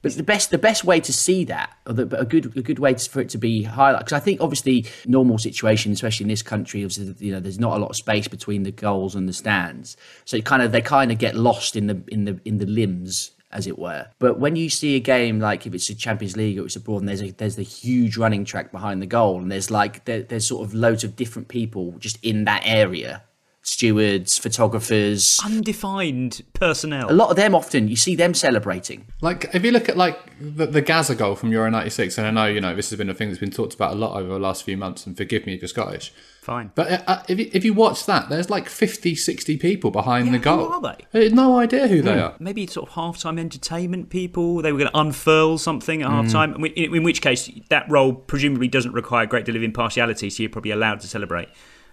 But 0.01 0.13
the 0.13 0.23
best, 0.23 0.49
the 0.49 0.57
best 0.57 0.85
way 0.85 1.01
to 1.01 1.11
see 1.11 1.43
that, 1.45 1.71
or 1.85 1.91
the, 1.91 2.19
a 2.19 2.23
good, 2.23 2.55
a 2.57 2.61
good 2.61 2.79
way 2.79 2.93
to, 2.93 3.09
for 3.09 3.19
it 3.19 3.27
to 3.29 3.37
be 3.37 3.65
highlighted, 3.65 3.99
because 3.99 4.13
I 4.13 4.19
think 4.19 4.39
obviously 4.39 4.85
normal 5.05 5.37
situation, 5.37 5.91
especially 5.91 6.23
in 6.23 6.29
this 6.29 6.41
country, 6.41 6.85
obviously 6.85 7.13
you 7.25 7.33
know 7.33 7.41
there's 7.41 7.59
not 7.59 7.75
a 7.75 7.79
lot 7.79 7.89
of 7.89 7.97
space 7.97 8.29
between 8.29 8.63
the 8.63 8.71
goals 8.71 9.13
and 9.13 9.27
the 9.27 9.33
stands, 9.33 9.97
so 10.23 10.37
it 10.37 10.45
kind 10.45 10.63
of 10.63 10.71
they 10.71 10.81
kind 10.81 11.11
of 11.11 11.17
get 11.17 11.35
lost 11.35 11.75
in 11.75 11.87
the 11.87 12.01
in 12.07 12.23
the 12.23 12.39
in 12.45 12.59
the 12.59 12.65
limbs 12.65 13.31
as 13.51 13.67
it 13.67 13.79
were. 13.79 14.07
But 14.19 14.39
when 14.39 14.55
you 14.55 14.69
see 14.69 14.95
a 14.95 14.99
game 14.99 15.39
like 15.39 15.65
if 15.65 15.73
it's 15.73 15.89
a 15.89 15.95
Champions 15.95 16.37
League 16.37 16.59
or 16.59 16.65
it's 16.65 16.75
abroad, 16.75 16.99
and 16.99 17.09
there's 17.09 17.21
a 17.21 17.31
there's 17.31 17.55
the 17.55 17.63
huge 17.63 18.17
running 18.17 18.45
track 18.45 18.71
behind 18.71 19.01
the 19.01 19.07
goal, 19.07 19.41
and 19.41 19.51
there's 19.51 19.71
like 19.71 20.05
there, 20.05 20.23
there's 20.23 20.47
sort 20.47 20.67
of 20.67 20.73
loads 20.73 21.03
of 21.03 21.15
different 21.15 21.47
people 21.47 21.95
just 21.99 22.23
in 22.23 22.45
that 22.45 22.61
area 22.65 23.23
stewards, 23.61 24.37
photographers, 24.37 25.39
undefined 25.45 26.41
personnel. 26.53 27.11
A 27.11 27.13
lot 27.13 27.29
of 27.29 27.35
them 27.35 27.53
often 27.55 27.87
you 27.87 27.95
see 27.95 28.15
them 28.15 28.33
celebrating. 28.33 29.07
Like 29.21 29.49
if 29.53 29.63
you 29.63 29.71
look 29.71 29.89
at 29.89 29.97
like 29.97 30.17
the, 30.39 30.65
the 30.65 30.81
Gazza 30.81 31.15
goal 31.15 31.35
from 31.35 31.51
Euro 31.51 31.69
'96, 31.69 32.17
and 32.17 32.27
I 32.27 32.31
know 32.31 32.45
you 32.45 32.61
know 32.61 32.75
this 32.75 32.89
has 32.89 32.97
been 32.97 33.09
a 33.09 33.13
thing 33.13 33.29
that's 33.29 33.39
been 33.39 33.51
talked 33.51 33.73
about 33.73 33.93
a 33.93 33.95
lot 33.95 34.17
over 34.17 34.29
the 34.29 34.39
last 34.39 34.63
few 34.63 34.77
months. 34.77 35.05
And 35.05 35.15
forgive 35.15 35.45
me 35.45 35.55
if 35.55 35.61
you're 35.61 35.69
Scottish. 35.69 36.13
Fine. 36.41 36.72
But 36.74 36.89
uh, 36.89 37.01
uh, 37.05 37.24
if, 37.27 37.38
you, 37.38 37.50
if 37.51 37.65
you 37.65 37.74
watch 37.74 38.05
that, 38.05 38.29
there's 38.29 38.50
like 38.50 38.69
50, 38.69 39.13
60 39.13 39.58
people 39.58 39.91
behind 39.91 40.27
Yeah, 40.27 40.31
the 40.31 40.39
goal. 40.39 40.65
who 40.65 40.74
are 40.74 40.81
they? 40.81 41.19
I 41.19 41.24
had 41.24 41.36
no 41.36 41.60
idea 41.60 41.88
who 41.88 42.01
they 42.01 42.13
hmm. 42.13 42.19
are. 42.19 42.36
Maybe 42.39 42.65
sort 42.65 42.88
of 42.88 42.96
half-time 42.96 43.38
entertainment 43.38 44.10
people. 44.10 44.62
They 44.62 44.72
were 44.72 44.79
going 44.79 44.91
to 44.91 44.98
unfurl 44.98 45.58
something 45.58 46.01
at 46.01 46.08
hmm. 46.08 46.15
half-time. 46.15 46.65
In, 46.65 46.96
in 46.96 47.03
which 47.03 47.22
case, 47.22 47.51
that 47.69 47.89
role 47.89 48.13
presumably 48.13 48.69
doesn't 48.69 48.93
require 48.93 49.25
a 49.25 49.27
great 49.27 49.46
deal 49.46 49.58
of 49.58 49.63
impartiality, 49.63 50.29
so 50.29 50.41
you're 50.41 50.50
probably 50.50 50.72
allowed 50.72 51.01
to 51.01 51.08
celebrate. 51.08 51.50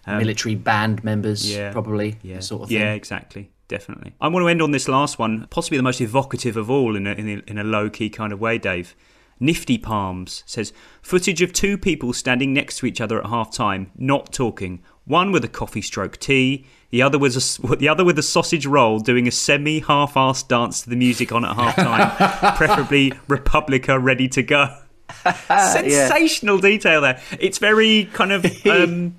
Um, 0.06 0.18
Military 0.18 0.54
band 0.54 1.02
members, 1.02 1.52
yeah. 1.52 1.72
probably, 1.72 2.16
Yeah, 2.22 2.38
sort 2.38 2.62
of 2.62 2.68
thing. 2.68 2.78
yeah, 2.78 2.92
exactly, 2.92 3.50
definitely. 3.66 4.14
I 4.20 4.28
want 4.28 4.44
to 4.44 4.48
end 4.48 4.62
on 4.62 4.70
this 4.70 4.86
last 4.86 5.18
one, 5.18 5.48
possibly 5.50 5.76
the 5.76 5.82
most 5.82 6.00
evocative 6.00 6.56
of 6.56 6.70
all, 6.70 6.94
in 6.94 7.08
a, 7.08 7.12
in 7.12 7.28
a, 7.28 7.50
in 7.50 7.58
a 7.58 7.64
low-key 7.64 8.10
kind 8.10 8.32
of 8.32 8.40
way, 8.40 8.58
Dave. 8.58 8.94
Nifty 9.38 9.76
Palms 9.78 10.42
says 10.46 10.72
footage 11.02 11.42
of 11.42 11.52
two 11.52 11.76
people 11.76 12.12
standing 12.12 12.52
next 12.54 12.78
to 12.78 12.86
each 12.86 13.00
other 13.00 13.20
at 13.20 13.26
half 13.26 13.52
time, 13.52 13.90
not 13.96 14.32
talking. 14.32 14.82
One 15.04 15.30
with 15.30 15.44
a 15.44 15.48
coffee 15.48 15.82
stroke 15.82 16.18
tea, 16.18 16.66
the 16.90 17.02
other 17.02 17.18
with 17.18 17.36
a 17.36 17.76
the 17.76 17.88
other 17.88 18.04
with 18.04 18.18
a 18.18 18.22
sausage 18.22 18.66
roll, 18.66 18.98
doing 18.98 19.28
a 19.28 19.30
semi 19.30 19.80
half-assed 19.80 20.48
dance 20.48 20.82
to 20.82 20.90
the 20.90 20.96
music 20.96 21.32
on 21.32 21.44
at 21.44 21.54
half 21.56 21.76
time, 21.76 22.54
preferably 22.56 23.12
Republica 23.28 23.98
ready 23.98 24.26
to 24.28 24.42
go. 24.42 24.76
Sensational 25.58 26.58
detail 26.58 27.00
there. 27.00 27.20
It's 27.38 27.58
very 27.58 28.06
kind 28.12 28.32
of 28.32 28.66
um, 28.66 29.16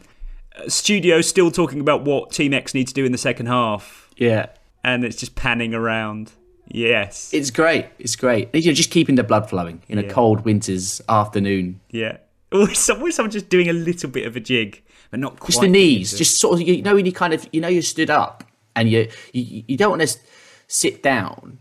studio 0.68 1.22
still 1.22 1.52
talking 1.52 1.80
about 1.80 2.04
what 2.04 2.32
Team 2.32 2.54
X 2.54 2.74
need 2.74 2.88
to 2.88 2.94
do 2.94 3.06
in 3.06 3.12
the 3.12 3.18
second 3.18 3.46
half, 3.46 4.10
Yeah. 4.18 4.48
and 4.84 5.06
it's 5.06 5.16
just 5.16 5.36
panning 5.36 5.74
around. 5.74 6.32
Yes. 6.70 7.34
It's 7.34 7.52
great. 7.52 7.88
It's 8.00 8.16
great. 8.16 8.50
You're 8.54 8.74
just 8.74 8.92
keeping 8.92 9.16
the 9.16 9.24
blood 9.24 9.50
flowing 9.50 9.82
in 9.88 9.98
a 9.98 10.04
cold 10.10 10.46
winter's 10.46 11.02
afternoon. 11.08 11.80
Yeah. 11.90 12.18
Or 12.52 12.70
someone, 12.74 13.12
someone 13.12 13.32
just 13.32 13.50
doing 13.50 13.70
a 13.70 13.74
little 13.74 14.10
bit 14.10 14.26
of 14.26 14.36
a 14.36 14.40
jig, 14.40 14.84
but 15.12 15.20
not 15.20 15.40
quite. 15.40 15.50
Just 15.50 15.62
the 15.62 15.68
knees, 15.68 16.18
just 16.18 16.40
sort 16.40 16.62
of 16.62 16.68
you 16.68 16.82
know 16.82 16.96
when 16.96 17.06
you 17.06 17.12
kind 17.12 17.34
of 17.34 17.48
you 17.52 17.62
know 17.62 17.68
you're 17.68 17.82
stood 17.82 18.10
up 18.10 18.44
and 18.76 18.90
you 18.90 19.10
you, 19.34 19.64
you 19.68 19.78
don't 19.78 19.90
want 19.90 20.02
to 20.02 20.18
sit 20.68 21.04
down, 21.04 21.60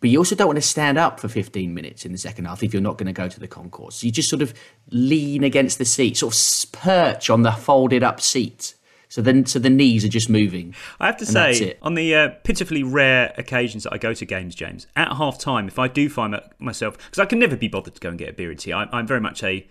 but 0.00 0.10
you 0.10 0.18
also 0.18 0.36
don't 0.36 0.46
want 0.46 0.58
to 0.58 0.62
stand 0.62 0.98
up 0.98 1.18
for 1.18 1.26
15 1.26 1.74
minutes 1.74 2.04
in 2.04 2.12
the 2.12 2.18
second 2.18 2.44
half 2.44 2.62
if 2.62 2.72
you're 2.72 2.80
not 2.82 2.98
going 2.98 3.06
to 3.06 3.12
go 3.12 3.28
to 3.28 3.40
the 3.40 3.48
concourse. 3.48 4.04
You 4.04 4.12
just 4.12 4.28
sort 4.28 4.42
of 4.42 4.54
lean 4.90 5.42
against 5.42 5.78
the 5.78 5.84
seat, 5.84 6.16
sort 6.16 6.34
of 6.34 6.72
perch 6.72 7.30
on 7.30 7.42
the 7.42 7.50
folded 7.50 8.04
up 8.04 8.20
seat. 8.20 8.75
So 9.08 9.22
then, 9.22 9.46
so 9.46 9.58
the 9.58 9.70
knees 9.70 10.04
are 10.04 10.08
just 10.08 10.28
moving. 10.28 10.74
I 10.98 11.06
have 11.06 11.16
to 11.18 11.26
say, 11.26 11.76
on 11.80 11.94
the 11.94 12.14
uh, 12.14 12.28
pitifully 12.42 12.82
rare 12.82 13.32
occasions 13.38 13.84
that 13.84 13.92
I 13.92 13.98
go 13.98 14.12
to 14.14 14.24
games, 14.24 14.54
James, 14.54 14.86
at 14.96 15.12
half 15.16 15.38
time, 15.38 15.68
if 15.68 15.78
I 15.78 15.86
do 15.88 16.08
find 16.08 16.36
myself, 16.58 16.96
because 16.98 17.20
I 17.20 17.24
can 17.26 17.38
never 17.38 17.56
be 17.56 17.68
bothered 17.68 17.94
to 17.94 18.00
go 18.00 18.08
and 18.08 18.18
get 18.18 18.30
a 18.30 18.32
beer 18.32 18.50
and 18.50 18.58
tea, 18.58 18.72
I, 18.72 18.84
I'm 18.92 19.06
very 19.06 19.20
much 19.20 19.42
a 19.44 19.66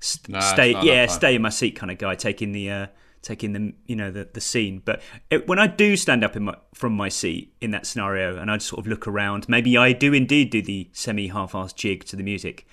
st- 0.00 0.30
No, 0.30 0.40
stay, 0.40 0.74
yeah, 0.82 1.06
stay 1.06 1.34
in 1.34 1.42
my 1.42 1.50
seat 1.50 1.76
kind 1.76 1.90
of 1.90 1.98
guy, 1.98 2.14
taking 2.14 2.52
the. 2.52 2.70
Uh, 2.70 2.86
Taking 3.20 3.52
the 3.52 3.74
you 3.86 3.96
know 3.96 4.12
the, 4.12 4.28
the 4.32 4.40
scene, 4.40 4.80
but 4.84 5.02
it, 5.28 5.48
when 5.48 5.58
I 5.58 5.66
do 5.66 5.96
stand 5.96 6.22
up 6.22 6.36
in 6.36 6.44
my, 6.44 6.54
from 6.72 6.92
my 6.92 7.08
seat 7.08 7.52
in 7.60 7.72
that 7.72 7.84
scenario, 7.84 8.38
and 8.38 8.48
I 8.48 8.58
just 8.58 8.68
sort 8.68 8.78
of 8.78 8.86
look 8.86 9.08
around, 9.08 9.48
maybe 9.48 9.76
I 9.76 9.92
do 9.92 10.14
indeed 10.14 10.50
do 10.50 10.62
the 10.62 10.88
semi 10.92 11.26
half-assed 11.26 11.74
jig 11.74 12.04
to 12.04 12.16
the 12.16 12.22
music. 12.22 12.64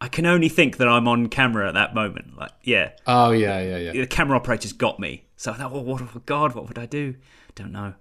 I 0.00 0.08
can 0.08 0.26
only 0.26 0.48
think 0.48 0.78
that 0.78 0.88
I'm 0.88 1.06
on 1.06 1.28
camera 1.28 1.68
at 1.68 1.74
that 1.74 1.94
moment. 1.94 2.36
Like, 2.36 2.50
yeah, 2.64 2.90
Oh 3.06 3.30
yeah, 3.30 3.60
yeah, 3.60 3.76
yeah. 3.76 3.92
the 3.92 4.08
camera 4.08 4.36
operator's 4.36 4.72
got 4.72 4.98
me. 4.98 5.24
So 5.36 5.52
I 5.52 5.56
thought, 5.56 5.72
well, 5.72 5.84
what, 5.84 6.02
oh 6.02 6.22
God, 6.26 6.54
what 6.54 6.66
would 6.68 6.78
I 6.78 6.86
do? 6.86 7.14
Don't 7.54 7.72
know. 7.72 7.94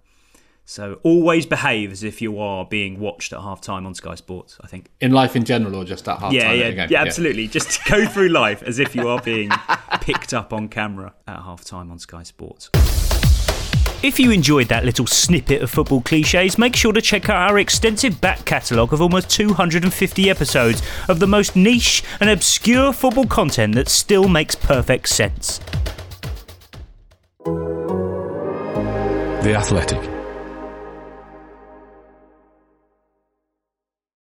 So 0.67 0.99
always 1.03 1.45
behave 1.45 1.91
as 1.91 2.03
if 2.03 2.21
you 2.23 2.39
are 2.39 2.65
being 2.65 2.99
watched 2.99 3.33
at 3.33 3.41
half 3.41 3.61
time 3.61 3.85
on 3.85 3.93
Sky 3.93 4.15
Sports, 4.15 4.57
I 4.61 4.67
think. 4.67 4.89
In 4.99 5.11
life 5.11 5.35
in 5.35 5.43
general, 5.43 5.75
or 5.75 5.85
just 5.85 6.07
at 6.07 6.17
half 6.17 6.33
Yeah, 6.33 6.45
time 6.47 6.59
yeah, 6.59 6.65
again. 6.65 6.87
yeah, 6.89 7.01
absolutely. 7.03 7.47
Just 7.47 7.85
go 7.89 8.07
through 8.07 8.29
life 8.29 8.63
as 8.63 8.79
if 8.79 8.95
you 8.95 9.07
are 9.07 9.21
being 9.21 9.51
picked 10.01 10.33
up 10.33 10.51
on 10.53 10.67
camera 10.69 11.13
at 11.27 11.35
half 11.43 11.63
time 11.63 11.91
on 11.91 11.99
Sky 11.99 12.23
Sports. 12.23 12.71
If 14.01 14.19
you 14.19 14.31
enjoyed 14.31 14.67
that 14.69 14.85
little 14.85 15.07
snippet 15.07 15.61
of 15.61 15.69
football 15.69 16.01
cliches, 16.01 16.57
make 16.57 16.75
sure 16.75 16.93
to 16.93 17.01
check 17.01 17.29
out 17.29 17.49
our 17.51 17.59
extensive 17.59 18.19
back 18.21 18.45
catalogue 18.45 18.93
of 18.93 19.01
almost 19.01 19.29
250 19.29 20.29
episodes 20.29 20.81
of 21.09 21.19
the 21.19 21.27
most 21.27 21.55
niche 21.55 22.03
and 22.19 22.29
obscure 22.29 22.91
football 22.93 23.25
content 23.25 23.75
that 23.75 23.87
still 23.89 24.27
makes 24.27 24.55
perfect 24.55 25.09
sense. 25.09 25.59
The 29.45 29.53
Athletic. 29.53 30.14